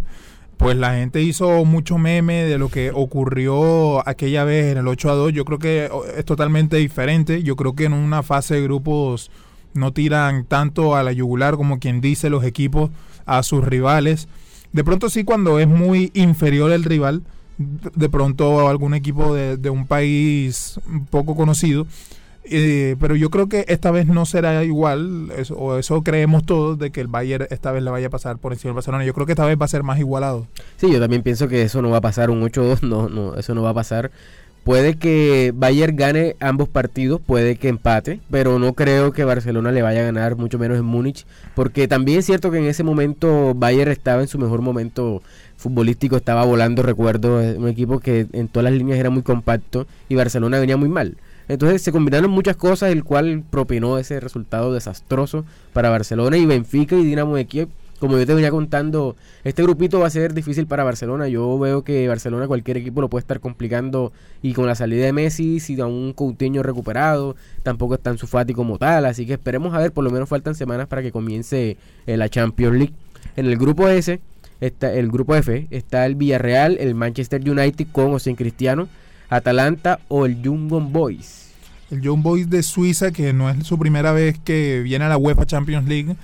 Pues 0.55 0.77
la 0.77 0.93
gente 0.93 1.21
hizo 1.21 1.65
mucho 1.65 1.97
meme 1.97 2.45
de 2.45 2.57
lo 2.57 2.69
que 2.69 2.91
ocurrió 2.91 4.07
aquella 4.07 4.45
vez 4.45 4.71
en 4.71 4.77
el 4.77 4.87
8 4.87 5.11
a 5.11 5.15
2. 5.15 5.33
Yo 5.33 5.43
creo 5.43 5.59
que 5.59 5.89
es 6.15 6.23
totalmente 6.23 6.77
diferente. 6.77 7.43
Yo 7.43 7.57
creo 7.57 7.75
que 7.75 7.83
en 7.83 7.91
una 7.91 8.23
fase 8.23 8.55
de 8.55 8.63
grupos 8.63 9.31
no 9.73 9.91
tiran 9.91 10.45
tanto 10.45 10.95
a 10.95 11.03
la 11.03 11.11
yugular 11.11 11.57
como 11.57 11.79
quien 11.79 11.99
dice 11.99 12.29
los 12.29 12.45
equipos 12.45 12.91
a 13.25 13.43
sus 13.43 13.65
rivales. 13.65 14.29
De 14.71 14.85
pronto 14.85 15.09
sí 15.09 15.25
cuando 15.25 15.59
es 15.59 15.67
muy 15.67 16.09
inferior 16.13 16.71
el 16.71 16.85
rival, 16.85 17.21
de 17.57 18.07
pronto 18.07 18.69
algún 18.69 18.93
equipo 18.93 19.35
de, 19.35 19.57
de 19.57 19.69
un 19.69 19.87
país 19.87 20.79
poco 21.09 21.35
conocido, 21.35 21.85
eh, 22.51 22.95
pero 22.99 23.15
yo 23.15 23.29
creo 23.29 23.47
que 23.47 23.65
esta 23.67 23.91
vez 23.91 24.07
no 24.07 24.25
será 24.25 24.63
igual, 24.63 25.31
eso, 25.37 25.55
o 25.55 25.77
eso 25.77 26.01
creemos 26.03 26.45
todos, 26.45 26.77
de 26.79 26.91
que 26.91 27.01
el 27.01 27.07
Bayern 27.07 27.47
esta 27.49 27.71
vez 27.71 27.83
le 27.83 27.91
vaya 27.91 28.07
a 28.07 28.09
pasar 28.09 28.37
por 28.37 28.53
encima 28.53 28.69
del 28.69 28.75
Barcelona. 28.75 29.05
Yo 29.05 29.13
creo 29.13 29.25
que 29.25 29.33
esta 29.33 29.45
vez 29.45 29.59
va 29.59 29.65
a 29.65 29.69
ser 29.69 29.83
más 29.83 29.99
igualado. 29.99 30.47
Sí, 30.77 30.91
yo 30.91 30.99
también 30.99 31.23
pienso 31.23 31.47
que 31.47 31.61
eso 31.61 31.81
no 31.81 31.89
va 31.89 31.97
a 31.97 32.01
pasar, 32.01 32.29
un 32.29 32.41
8-2, 32.41 32.81
no, 32.81 33.09
no, 33.09 33.35
eso 33.35 33.53
no 33.55 33.63
va 33.63 33.69
a 33.71 33.73
pasar. 33.73 34.11
Puede 34.63 34.95
que 34.95 35.53
Bayern 35.55 35.95
gane 35.95 36.35
ambos 36.39 36.67
partidos, 36.67 37.21
puede 37.21 37.55
que 37.55 37.69
empate, 37.69 38.19
pero 38.29 38.59
no 38.59 38.73
creo 38.73 39.13
que 39.13 39.23
Barcelona 39.23 39.71
le 39.71 39.81
vaya 39.81 40.01
a 40.01 40.03
ganar, 40.03 40.35
mucho 40.35 40.59
menos 40.59 40.77
en 40.77 40.85
Múnich, 40.85 41.25
porque 41.55 41.87
también 41.87 42.19
es 42.19 42.25
cierto 42.25 42.51
que 42.51 42.57
en 42.57 42.65
ese 42.65 42.83
momento 42.83 43.53
Bayern 43.55 43.89
estaba 43.89 44.21
en 44.21 44.27
su 44.27 44.37
mejor 44.37 44.61
momento 44.61 45.23
futbolístico, 45.55 46.17
estaba 46.17 46.45
volando, 46.45 46.83
recuerdo, 46.83 47.37
un 47.37 47.67
equipo 47.67 47.99
que 47.99 48.27
en 48.33 48.47
todas 48.47 48.65
las 48.65 48.73
líneas 48.73 48.99
era 48.99 49.09
muy 49.09 49.23
compacto 49.23 49.87
y 50.07 50.15
Barcelona 50.15 50.59
venía 50.59 50.77
muy 50.77 50.89
mal. 50.89 51.15
Entonces 51.49 51.81
se 51.81 51.91
combinaron 51.91 52.29
muchas 52.29 52.55
cosas, 52.55 52.91
el 52.91 53.03
cual 53.03 53.43
propinó 53.49 53.97
ese 53.97 54.19
resultado 54.19 54.71
desastroso 54.71 55.45
para 55.73 55.89
Barcelona 55.89 56.37
y 56.37 56.45
Benfica 56.45 56.95
y 56.95 57.03
Dinamo 57.03 57.35
de 57.35 57.45
Kiev. 57.45 57.67
Como 57.99 58.17
yo 58.17 58.25
te 58.25 58.33
venía 58.33 58.51
contando, 58.51 59.17
este 59.43 59.61
grupito 59.61 59.99
va 59.99 60.07
a 60.07 60.09
ser 60.09 60.33
difícil 60.33 60.67
para 60.67 60.85
Barcelona. 60.85 61.27
Yo 61.27 61.59
veo 61.59 61.83
que 61.83 62.07
Barcelona 62.07 62.47
cualquier 62.47 62.77
equipo 62.77 63.01
lo 63.01 63.09
puede 63.09 63.21
estar 63.21 63.41
complicando 63.41 64.13
y 64.41 64.53
con 64.53 64.67
la 64.67 64.75
salida 64.75 65.03
de 65.03 65.11
Messi, 65.11 65.59
si 65.59 65.81
un 65.81 66.13
Coutinho 66.13 66.63
recuperado, 66.63 67.35
tampoco 67.61 67.95
es 67.95 67.99
tan 67.99 68.17
Sufati 68.17 68.53
como 68.53 68.77
tal. 68.77 69.05
Así 69.05 69.25
que 69.25 69.33
esperemos 69.33 69.73
a 69.73 69.79
ver, 69.79 69.91
por 69.91 70.05
lo 70.05 70.11
menos 70.11 70.29
faltan 70.29 70.55
semanas 70.55 70.87
para 70.87 71.01
que 71.01 71.11
comience 71.11 71.75
eh, 72.07 72.15
la 72.15 72.29
Champions 72.29 72.77
League. 72.77 72.93
En 73.35 73.47
el 73.47 73.57
grupo 73.57 73.89
S, 73.89 74.21
está 74.61 74.93
el 74.93 75.09
grupo 75.09 75.35
F, 75.35 75.67
está 75.69 76.05
el 76.05 76.15
Villarreal, 76.15 76.77
el 76.79 76.95
Manchester 76.95 77.41
United 77.41 77.87
con 77.91 78.13
o 78.13 78.19
sin 78.19 78.35
Cristiano, 78.35 78.87
Atalanta 79.29 79.99
o 80.07 80.25
el 80.25 80.41
Young 80.41 80.69
Boys 80.91 81.39
el 81.91 82.01
Young 82.01 82.21
Boys 82.21 82.49
de 82.49 82.63
Suiza, 82.63 83.11
que 83.11 83.33
no 83.33 83.49
es 83.49 83.65
su 83.65 83.77
primera 83.77 84.11
vez 84.11 84.37
que 84.43 84.81
viene 84.83 85.05
a 85.05 85.09
la 85.09 85.17
UEFA 85.17 85.45
Champions 85.45 85.87
League, 85.87 86.15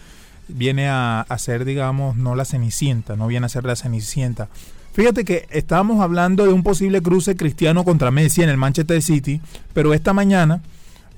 viene 0.47 0.87
a, 0.87 1.21
a 1.21 1.37
ser, 1.37 1.65
digamos, 1.65 2.15
no 2.15 2.35
la 2.35 2.45
Cenicienta, 2.45 3.15
no 3.15 3.27
viene 3.27 3.47
a 3.47 3.49
ser 3.49 3.65
la 3.65 3.75
Cenicienta. 3.75 4.47
Fíjate 4.93 5.25
que 5.25 5.47
estábamos 5.49 6.01
hablando 6.01 6.45
de 6.45 6.53
un 6.53 6.63
posible 6.63 7.01
cruce 7.01 7.35
cristiano 7.35 7.83
contra 7.83 8.11
Messi 8.11 8.43
en 8.43 8.49
el 8.49 8.57
Manchester 8.57 9.01
City, 9.01 9.41
pero 9.73 9.93
esta 9.93 10.13
mañana, 10.13 10.61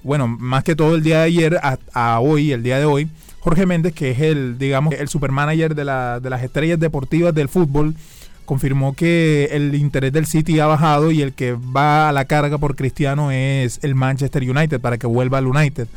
bueno, 0.02 0.28
más 0.28 0.64
que 0.64 0.76
todo 0.76 0.96
el 0.96 1.04
día 1.04 1.20
de 1.20 1.24
ayer 1.24 1.60
a, 1.62 2.20
hoy, 2.20 2.54
el 2.54 2.64
día 2.64 2.80
de 2.80 2.86
hoy, 2.86 3.10
Jorge 3.40 3.66
Méndez, 3.66 3.94
que 3.94 4.12
es 4.12 4.20
el, 4.20 4.58
digamos, 4.58 4.94
el 4.96 5.10
supermanager 5.10 5.76
de, 5.76 5.86
la, 5.86 6.20
de 6.20 6.30
las 6.30 6.42
estrellas 6.42 6.80
deportivas 6.80 7.36
del 7.36 7.50
fútbol, 7.50 7.96
confirmó 8.48 8.96
que 8.96 9.50
el 9.52 9.76
interés 9.76 10.14
del 10.14 10.26
City 10.26 10.60
ha 10.60 10.66
bajado 10.66 11.12
y 11.12 11.22
el 11.22 11.34
que 11.34 11.52
va 11.54 12.08
a 12.08 12.14
la 12.14 12.26
carga 12.26 12.58
por 12.58 12.78
Cristiano 12.78 13.30
es 13.30 13.80
el 13.84 13.94
Manchester 13.94 14.42
United 14.42 14.80
para 14.80 14.98
que 14.98 15.06
vuelva 15.06 15.38
al 15.38 15.48
United. 15.48 15.88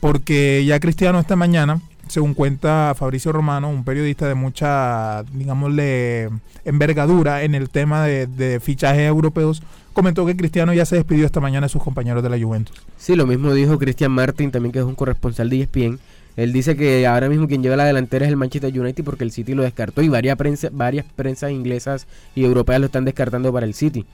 Porque 0.00 0.62
ya 0.66 0.78
Cristiano 0.80 1.18
esta 1.18 1.34
mañana, 1.34 1.80
según 2.06 2.34
cuenta 2.34 2.94
Fabricio 2.94 3.32
Romano, 3.32 3.70
un 3.70 3.84
periodista 3.84 4.28
de 4.28 4.34
mucha, 4.34 5.22
digámosle, 5.32 6.28
envergadura 6.66 7.42
en 7.42 7.54
el 7.54 7.70
tema 7.70 8.04
de, 8.04 8.60
fichajes 8.62 9.08
europeos, 9.08 9.62
comentó 9.94 10.26
que 10.26 10.36
Cristiano 10.36 10.74
ya 10.74 10.84
se 10.84 10.96
despidió 10.96 11.24
esta 11.24 11.40
mañana 11.40 11.68
de 11.68 11.70
sus 11.70 11.82
compañeros 11.82 12.22
de 12.22 12.28
la 12.28 12.38
Juventus. 12.38 12.76
Sí, 12.98 13.16
lo 13.16 13.26
mismo 13.26 13.54
dijo 13.54 13.78
Cristian 13.78 14.12
Martin, 14.12 14.50
también 14.50 14.72
que 14.72 14.80
es 14.80 14.84
un 14.84 14.94
corresponsal 14.94 15.48
de 15.48 15.62
ESPN 15.62 15.98
él 16.36 16.52
dice 16.52 16.76
que 16.76 17.06
ahora 17.06 17.28
mismo 17.28 17.46
quien 17.46 17.62
lleva 17.62 17.76
la 17.76 17.84
delantera 17.84 18.26
es 18.26 18.30
el 18.30 18.36
Manchester 18.36 18.78
United 18.78 19.04
porque 19.04 19.24
el 19.24 19.30
City 19.30 19.54
lo 19.54 19.62
descartó 19.62 20.02
y 20.02 20.08
varias, 20.08 20.36
prensa, 20.36 20.68
varias 20.72 21.06
prensas 21.14 21.52
inglesas 21.52 22.06
y 22.34 22.44
europeas 22.44 22.80
lo 22.80 22.86
están 22.86 23.04
descartando 23.04 23.52
para 23.52 23.66
el 23.66 23.74
City. 23.74 24.04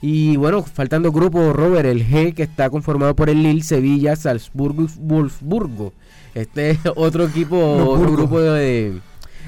Y 0.00 0.36
bueno, 0.36 0.62
faltando 0.62 1.10
grupo, 1.10 1.52
Robert, 1.52 1.86
el 1.86 2.06
G 2.06 2.34
que 2.34 2.42
está 2.42 2.70
conformado 2.70 3.16
por 3.16 3.30
el 3.30 3.42
Lille, 3.42 3.62
Sevilla, 3.62 4.14
Salzburgo 4.16 4.82
y 4.84 4.88
Wolfsburgo. 4.98 5.92
Este 6.34 6.70
es 6.70 6.78
otro 6.94 7.24
equipo, 7.24 7.56
otro 7.58 8.12
grupo 8.12 8.40
de, 8.40 9.00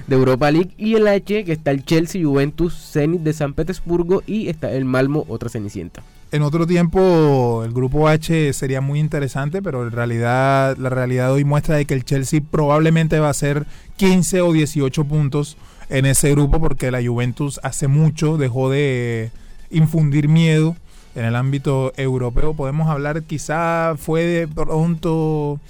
de, 0.06 0.16
Europa 0.16 0.50
League. 0.50 0.70
Y 0.78 0.94
el 0.94 1.06
H 1.06 1.44
que 1.44 1.52
está 1.52 1.70
el 1.70 1.84
Chelsea, 1.84 2.24
Juventus, 2.24 2.74
Zenit 2.92 3.20
de 3.20 3.32
San 3.34 3.54
Petersburgo 3.54 4.22
y 4.26 4.48
está 4.48 4.72
el 4.72 4.84
Malmo, 4.84 5.26
otra 5.28 5.48
Cenicienta. 5.48 6.02
En 6.32 6.42
otro 6.42 6.66
tiempo 6.66 7.62
el 7.64 7.72
grupo 7.72 8.08
H 8.08 8.52
sería 8.52 8.80
muy 8.80 8.98
interesante, 8.98 9.62
pero 9.62 9.84
en 9.84 9.92
realidad 9.92 10.76
la 10.76 10.90
realidad 10.90 11.32
hoy 11.32 11.44
muestra 11.44 11.76
de 11.76 11.84
que 11.84 11.94
el 11.94 12.04
Chelsea 12.04 12.40
probablemente 12.50 13.20
va 13.20 13.30
a 13.30 13.34
ser 13.34 13.64
15 13.96 14.40
o 14.40 14.52
18 14.52 15.04
puntos 15.04 15.56
en 15.88 16.04
ese 16.04 16.32
grupo 16.32 16.58
porque 16.60 16.90
la 16.90 17.04
Juventus 17.04 17.60
hace 17.62 17.86
mucho 17.86 18.38
dejó 18.38 18.70
de 18.70 19.30
infundir 19.70 20.28
miedo 20.28 20.76
en 21.14 21.24
el 21.24 21.36
ámbito 21.36 21.92
europeo. 21.96 22.54
Podemos 22.54 22.88
hablar, 22.88 23.22
quizá 23.22 23.94
fue 23.96 24.22
de 24.24 24.48
pronto 24.48 25.60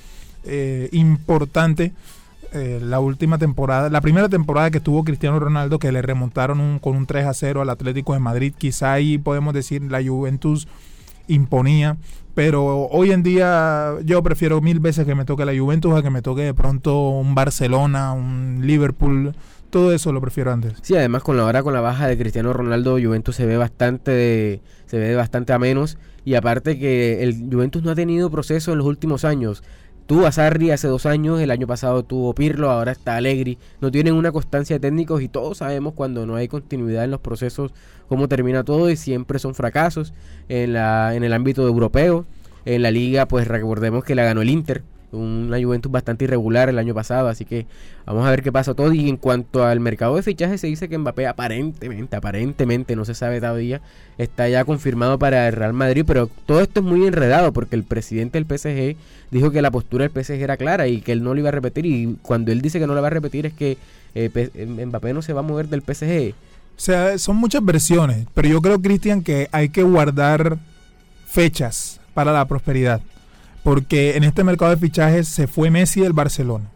eh, 0.45 0.88
importante 0.92 1.92
eh, 2.57 2.81
la 2.81 3.01
última 3.01 3.38
temporada, 3.38 3.90
la 3.90 4.01
primera 4.01 4.29
temporada 4.29 4.71
que 4.71 4.81
tuvo 4.81 5.05
Cristiano 5.05 5.38
Ronaldo, 5.38 5.79
que 5.79 5.92
le 5.92 6.03
remontaron 6.03 6.79
con 6.79 6.97
un 6.97 7.07
3 7.07 7.27
a 7.27 7.35
0 7.35 7.62
al 7.62 7.71
Atlético 7.71 8.14
de 8.14 8.21
Madrid, 8.21 8.55
quizá 8.57 8.92
ahí 8.95 9.19
podemos 9.19 9.55
decir 9.55 9.83
la 9.83 10.03
Juventus 10.03 10.66
imponía, 11.29 11.97
pero 12.35 12.87
hoy 12.88 13.12
en 13.12 13.23
día 13.23 13.95
yo 14.05 14.23
prefiero 14.23 14.61
mil 14.61 14.81
veces 14.81 15.07
que 15.07 15.14
me 15.14 15.25
toque 15.25 15.45
la 15.45 15.57
Juventus 15.57 15.95
a 15.95 16.03
que 16.03 16.11
me 16.11 16.23
toque 16.23 16.42
de 16.42 16.55
pronto 16.55 17.11
un 17.11 17.35
Barcelona, 17.35 18.12
un 18.12 18.61
Liverpool, 18.62 19.35
todo 19.71 19.92
eso 19.92 20.12
lo 20.12 20.21
prefiero 20.21 20.53
antes. 20.53 20.75
Sí, 20.83 20.95
además 20.97 21.23
con 21.23 21.37
la 21.37 21.45
hora 21.45 21.62
con 21.62 21.75
la 21.75 21.81
baja 21.81 22.07
de 22.07 22.16
Cristiano 22.16 22.53
Ronaldo, 22.53 22.99
Juventus 23.03 23.37
se 23.37 23.47
ve 23.47 23.57
bastante 23.57 24.61
se 24.87 24.99
ve 24.99 25.14
bastante 25.14 25.53
a 25.53 25.59
menos 25.59 25.99
y 26.25 26.35
aparte 26.35 26.79
que 26.79 27.23
el 27.23 27.49
Juventus 27.51 27.83
no 27.83 27.90
ha 27.90 27.95
tenido 27.95 28.31
proceso 28.31 28.73
en 28.73 28.79
los 28.79 28.87
últimos 28.87 29.25
años. 29.25 29.62
Tuvo 30.07 30.31
Sarri 30.31 30.71
hace 30.71 30.87
dos 30.87 31.05
años, 31.05 31.40
el 31.40 31.51
año 31.51 31.66
pasado 31.66 32.05
tuvo 32.05 32.33
Pirlo, 32.33 32.71
ahora 32.71 32.92
está 32.92 33.16
Allegri. 33.16 33.59
No 33.81 33.90
tienen 33.90 34.14
una 34.14 34.31
constancia 34.31 34.77
de 34.77 34.81
técnicos 34.81 35.21
y 35.21 35.29
todos 35.29 35.59
sabemos 35.59 35.95
cuando 35.95 36.27
no 36.27 36.37
hay 36.37 36.47
continuidad 36.47 37.03
en 37.03 37.11
los 37.11 37.19
procesos 37.19 37.73
cómo 38.09 38.29
termina 38.29 38.62
todo 38.62 38.88
y 38.88 38.97
siempre 38.97 39.40
son 39.40 39.57
fracasos 39.57 40.14
en, 40.49 40.75
la, 40.75 41.16
en 41.16 41.25
el 41.25 41.33
ámbito 41.33 41.66
europeo. 41.66 42.25
En 42.64 42.83
la 42.83 42.92
liga, 42.92 43.27
pues 43.27 43.49
recordemos 43.49 44.05
que 44.05 44.14
la 44.14 44.23
ganó 44.23 44.42
el 44.42 44.51
Inter 44.51 44.85
una 45.12 45.61
Juventus 45.61 45.90
bastante 45.90 46.25
irregular 46.25 46.69
el 46.69 46.79
año 46.79 46.95
pasado, 46.95 47.29
así 47.29 47.45
que 47.45 47.66
vamos 48.05 48.27
a 48.27 48.31
ver 48.31 48.42
qué 48.42 48.53
pasa 48.53 48.75
todo. 48.75 48.92
Y 48.92 49.09
en 49.09 49.16
cuanto 49.16 49.64
al 49.64 49.81
mercado 49.81 50.16
de 50.16 50.23
fichajes, 50.23 50.61
se 50.61 50.66
dice 50.66 50.88
que 50.88 50.99
Mbappé 50.99 51.27
aparentemente, 51.27 52.16
aparentemente, 52.16 52.97
no 52.97 53.05
se 53.05 53.14
sabe 53.14 53.40
todavía, 53.40 53.81
está 54.19 54.49
ya 54.49 54.64
confirmado 54.64 55.19
para 55.19 55.49
el 55.49 55.55
Real 55.55 55.73
Madrid, 55.73 56.05
pero 56.07 56.29
todo 56.47 56.61
esto 56.61 56.81
es 56.81 56.87
muy 56.87 57.07
enredado 57.07 57.53
porque 57.53 57.77
el 57.77 57.85
presidente 57.85 58.42
del 58.42 58.47
PSG 58.47 58.97
dijo 59.31 59.51
que 59.51 59.62
la 59.62 59.71
postura 59.71 60.09
del 60.09 60.25
PSG 60.25 60.42
era 60.42 60.57
clara 60.57 60.88
y 60.88 61.01
que 61.01 61.12
él 61.12 61.23
no 61.23 61.35
lo 61.35 61.40
iba 61.40 61.49
a 61.49 61.53
repetir. 61.53 61.87
Y 61.87 62.19
cuando 62.23 62.53
él 62.53 62.61
dice 62.61 62.79
que 62.79 62.87
no 62.87 62.95
lo 62.95 63.03
va 63.03 63.09
a 63.09 63.11
repetir 63.11 63.47
es 63.47 63.53
que 63.53 63.79
eh, 64.14 64.87
Mbappé 64.87 65.12
no 65.12 65.23
se 65.23 65.33
va 65.33 65.40
a 65.40 65.45
mover 65.45 65.69
del 65.69 65.83
PSG. 65.83 66.35
O 66.77 66.81
sea, 66.81 67.16
son 67.19 67.37
muchas 67.37 67.64
versiones, 67.64 68.27
pero 68.35 68.49
yo 68.49 68.61
creo, 68.61 68.81
Cristian, 68.81 69.23
que 69.23 69.49
hay 69.51 69.71
que 69.71 69.83
guardar 69.83 70.59
fechas 71.27 72.01
para 72.12 72.33
la 72.33 72.47
prosperidad 72.47 73.01
porque 73.66 74.16
en 74.16 74.22
este 74.22 74.44
mercado 74.44 74.70
de 74.70 74.76
fichajes 74.76 75.26
se 75.26 75.48
fue 75.48 75.72
Messi 75.72 76.00
del 76.00 76.12
Barcelona. 76.12 76.66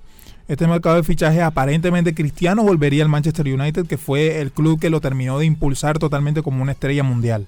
Este 0.48 0.66
mercado 0.66 0.96
de 0.96 1.05
fichajes 1.05 1.40
aparentemente 1.40 2.16
Cristiano 2.16 2.64
volvería 2.64 3.05
al 3.05 3.09
Manchester 3.09 3.46
United, 3.46 3.87
que 3.87 3.96
fue 3.96 4.40
el 4.40 4.50
club 4.50 4.81
que 4.81 4.90
lo 4.90 5.00
terminó 5.00 5.38
de 5.38 5.46
impulsar 5.46 6.00
totalmente 6.00 6.42
como 6.42 6.62
una 6.62 6.72
estrella 6.72 7.05
mundial. 7.05 7.46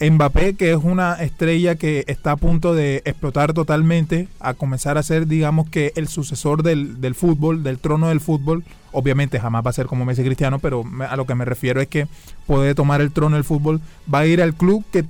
Mbappé, 0.00 0.54
que 0.54 0.70
es 0.70 0.78
una 0.82 1.12
estrella 1.16 1.74
que 1.74 2.04
está 2.06 2.30
a 2.32 2.36
punto 2.36 2.74
de 2.74 3.02
explotar 3.04 3.52
totalmente, 3.52 4.28
a 4.40 4.54
comenzar 4.54 4.96
a 4.96 5.02
ser, 5.02 5.26
digamos 5.26 5.68
que, 5.68 5.92
el 5.94 6.08
sucesor 6.08 6.62
del, 6.62 7.14
fútbol, 7.14 7.62
del 7.64 7.78
trono 7.78 8.08
del 8.08 8.20
fútbol. 8.20 8.64
Obviamente 8.92 9.38
jamás 9.38 9.62
va 9.62 9.68
a 9.68 9.74
ser 9.74 9.84
como 9.84 10.06
Messi 10.06 10.24
Cristiano, 10.24 10.58
pero 10.58 10.86
a 11.06 11.16
lo 11.16 11.26
que 11.26 11.34
me 11.34 11.44
refiero 11.44 11.82
es 11.82 11.88
que 11.88 12.06
puede 12.46 12.74
tomar 12.74 13.02
el 13.02 13.12
trono 13.12 13.36
del 13.36 13.44
fútbol. 13.44 13.82
Va 14.12 14.20
a 14.20 14.26
ir 14.26 14.40
al 14.40 14.54
club 14.54 14.86
que 14.90 15.04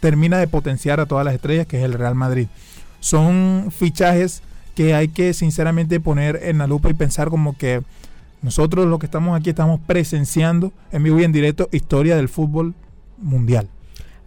termina 0.00 0.38
de 0.38 0.48
potenciar 0.48 1.00
a 1.00 1.04
todas 1.04 1.26
las 1.26 1.34
estrellas, 1.34 1.66
que 1.66 1.76
es 1.76 1.84
el 1.84 1.92
Real 1.92 2.14
Madrid 2.14 2.48
son 3.00 3.68
fichajes 3.70 4.42
que 4.74 4.94
hay 4.94 5.08
que 5.08 5.34
sinceramente 5.34 6.00
poner 6.00 6.40
en 6.42 6.58
la 6.58 6.66
lupa 6.66 6.88
y 6.88 6.94
pensar 6.94 7.30
como 7.30 7.56
que 7.56 7.82
nosotros 8.42 8.86
los 8.86 8.98
que 8.98 9.06
estamos 9.06 9.38
aquí 9.38 9.50
estamos 9.50 9.80
presenciando 9.84 10.72
en 10.92 11.02
vivo 11.02 11.18
y 11.18 11.24
en 11.24 11.32
directo 11.32 11.68
historia 11.72 12.16
del 12.16 12.28
fútbol 12.28 12.74
mundial. 13.18 13.68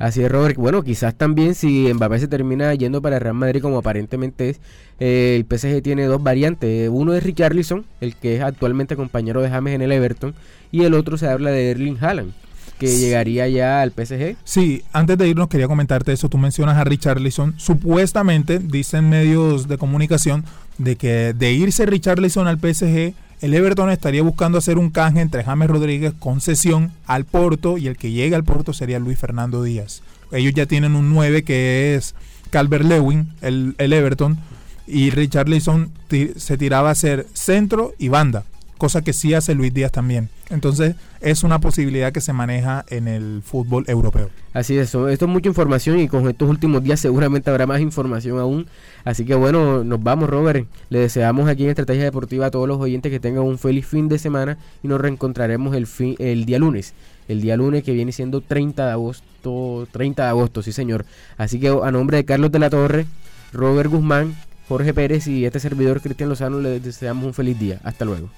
Así 0.02 0.24
es, 0.24 0.32
Robert. 0.32 0.58
Bueno, 0.58 0.82
quizás 0.84 1.14
también 1.14 1.54
si 1.54 1.94
Mbappé 1.94 2.20
se 2.20 2.28
termina 2.28 2.74
yendo 2.74 3.04
para 3.04 3.20
Real 3.20 3.36
Madrid 3.36 3.62
como 3.62 3.78
aparentemente 3.78 4.50
es, 4.50 4.60
eh, 5.00 5.36
el 5.36 5.46
PSG 5.46 5.84
tiene 5.84 6.06
dos 6.06 6.24
variantes. 6.24 6.90
Uno 6.92 7.14
es 7.14 7.22
Richarlison, 7.22 7.86
el 8.02 8.16
que 8.16 8.38
es 8.38 8.42
actualmente 8.42 8.96
compañero 8.96 9.42
de 9.42 9.50
James 9.50 9.76
en 9.76 9.84
el 9.84 9.92
Everton, 9.92 10.34
y 10.72 10.86
el 10.86 10.96
otro 10.96 11.20
se 11.20 11.28
habla 11.30 11.52
de 11.52 11.70
Erling 11.70 11.98
Haaland, 12.02 12.34
que 12.82 12.98
llegaría 12.98 13.48
ya 13.48 13.84
al 13.84 13.92
PSG. 13.92 14.38
Sí, 14.44 14.84
antes 14.92 15.16
de 15.16 15.28
irnos 15.28 15.50
quería 15.50 15.68
comentarte 15.68 16.14
eso. 16.14 16.30
Tú 16.30 16.40
mencionas 16.40 16.78
a 16.78 16.84
Richarlison. 16.84 17.54
Supuestamente, 17.58 18.58
dicen 18.58 19.08
medios 19.08 19.68
de 19.68 19.78
comunicación, 19.78 20.44
de 20.80 20.96
que 20.96 21.34
de 21.34 21.52
irse 21.52 21.86
Richarlison 21.86 22.48
al 22.48 22.58
PSG, 22.58 23.14
el 23.42 23.54
Everton 23.54 23.92
estaría 23.92 24.24
buscando 24.24 24.58
hacer 24.58 24.80
un 24.80 24.90
canje 24.90 25.22
entre 25.22 25.44
James 25.44 25.70
Rodríguez 25.70 26.14
con 26.18 26.42
cesión 26.42 26.92
al 27.06 27.26
Porto 27.26 27.78
y 27.78 27.86
el 27.86 27.98
que 27.98 28.10
llegue 28.10 28.34
al 28.34 28.44
Porto 28.44 28.74
sería 28.74 28.98
Luis 28.98 29.20
Fernando 29.20 29.62
Díaz. 29.62 30.02
Ellos 30.32 30.54
ya 30.56 30.66
tienen 30.66 30.96
un 30.96 31.12
9 31.12 31.44
que 31.44 31.94
es 31.94 32.16
Calvert 32.50 32.86
Lewin, 32.86 33.30
el, 33.42 33.76
el 33.78 33.94
Everton, 33.94 34.40
y 34.88 35.12
Richarlison 35.12 35.92
se 36.36 36.58
tiraba 36.58 36.90
a 36.90 36.96
ser 36.96 37.28
centro 37.34 37.94
y 38.00 38.08
banda, 38.08 38.44
cosa 38.82 39.04
que 39.04 39.14
sí 39.14 39.36
hace 39.36 39.54
Luis 39.54 39.72
Díaz 39.72 39.92
también. 39.92 40.30
Entonces 40.50 40.96
es 41.20 41.44
una 41.44 41.60
posibilidad 41.60 42.12
que 42.12 42.20
se 42.20 42.34
maneja 42.34 42.84
en 42.90 43.08
el 43.08 43.44
fútbol 43.46 43.86
europeo. 43.88 44.32
Así 44.56 44.76
es, 44.76 44.88
esto 44.88 45.08
es 45.08 45.28
mucha 45.28 45.48
información 45.50 46.00
y 46.00 46.08
con 46.08 46.28
estos 46.28 46.50
últimos 46.50 46.84
días 46.84 47.00
seguramente 47.00 47.52
habrá 47.52 47.68
más 47.68 47.80
información 47.80 48.40
aún. 48.40 48.66
Así 49.06 49.24
que 49.24 49.36
bueno, 49.36 49.84
nos 49.84 50.02
vamos, 50.02 50.32
Robert. 50.32 50.66
Le 50.90 50.98
deseamos 50.98 51.48
aquí 51.48 51.66
en 51.66 51.70
Estrategia 51.70 52.06
Deportiva 52.06 52.48
a 52.48 52.50
todos 52.50 52.68
los 52.68 52.80
oyentes 52.80 53.12
que 53.12 53.20
tengan 53.20 53.44
un 53.44 53.60
feliz 53.60 53.86
fin 53.86 54.10
de 54.10 54.18
semana 54.18 54.58
y 54.82 54.88
nos 54.88 55.00
reencontraremos 55.00 55.76
el, 55.76 55.86
fin, 55.86 56.16
el 56.18 56.46
día 56.46 56.58
lunes. 56.58 56.96
El 57.28 57.40
día 57.40 57.58
lunes 57.58 57.84
que 57.84 57.94
viene 57.94 58.12
siendo 58.12 58.42
30 58.42 58.84
de 58.84 58.92
agosto, 58.94 59.88
30 59.92 60.24
de 60.24 60.30
agosto, 60.30 60.64
sí 60.64 60.72
señor. 60.72 61.06
Así 61.38 61.60
que 61.60 61.68
a 61.68 61.92
nombre 61.92 62.18
de 62.18 62.26
Carlos 62.26 62.52
de 62.52 62.58
la 62.58 62.72
Torre, 62.72 63.06
Robert 63.54 63.92
Guzmán, 63.92 64.34
Jorge 64.72 64.94
Pérez 64.94 65.28
y 65.28 65.44
este 65.44 65.60
servidor 65.60 66.00
Cristian 66.00 66.30
Lozano 66.30 66.62
les 66.62 66.82
deseamos 66.82 67.26
un 67.26 67.34
feliz 67.34 67.60
día. 67.60 67.82
Hasta 67.84 68.06
luego. 68.06 68.30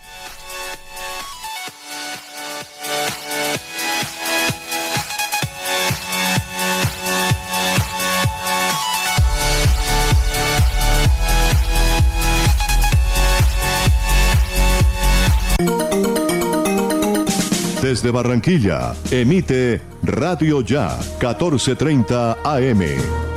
Desde 17.83 18.09
Barranquilla, 18.09 18.95
emite 19.11 19.81
Radio 20.01 20.61
Ya 20.61 20.97
1430 21.19 22.37
AM. 22.43 22.81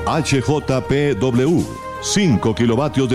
HJPW, 0.06 1.85
5 2.06 2.54
kilovatios 2.54 3.08
de 3.08 3.14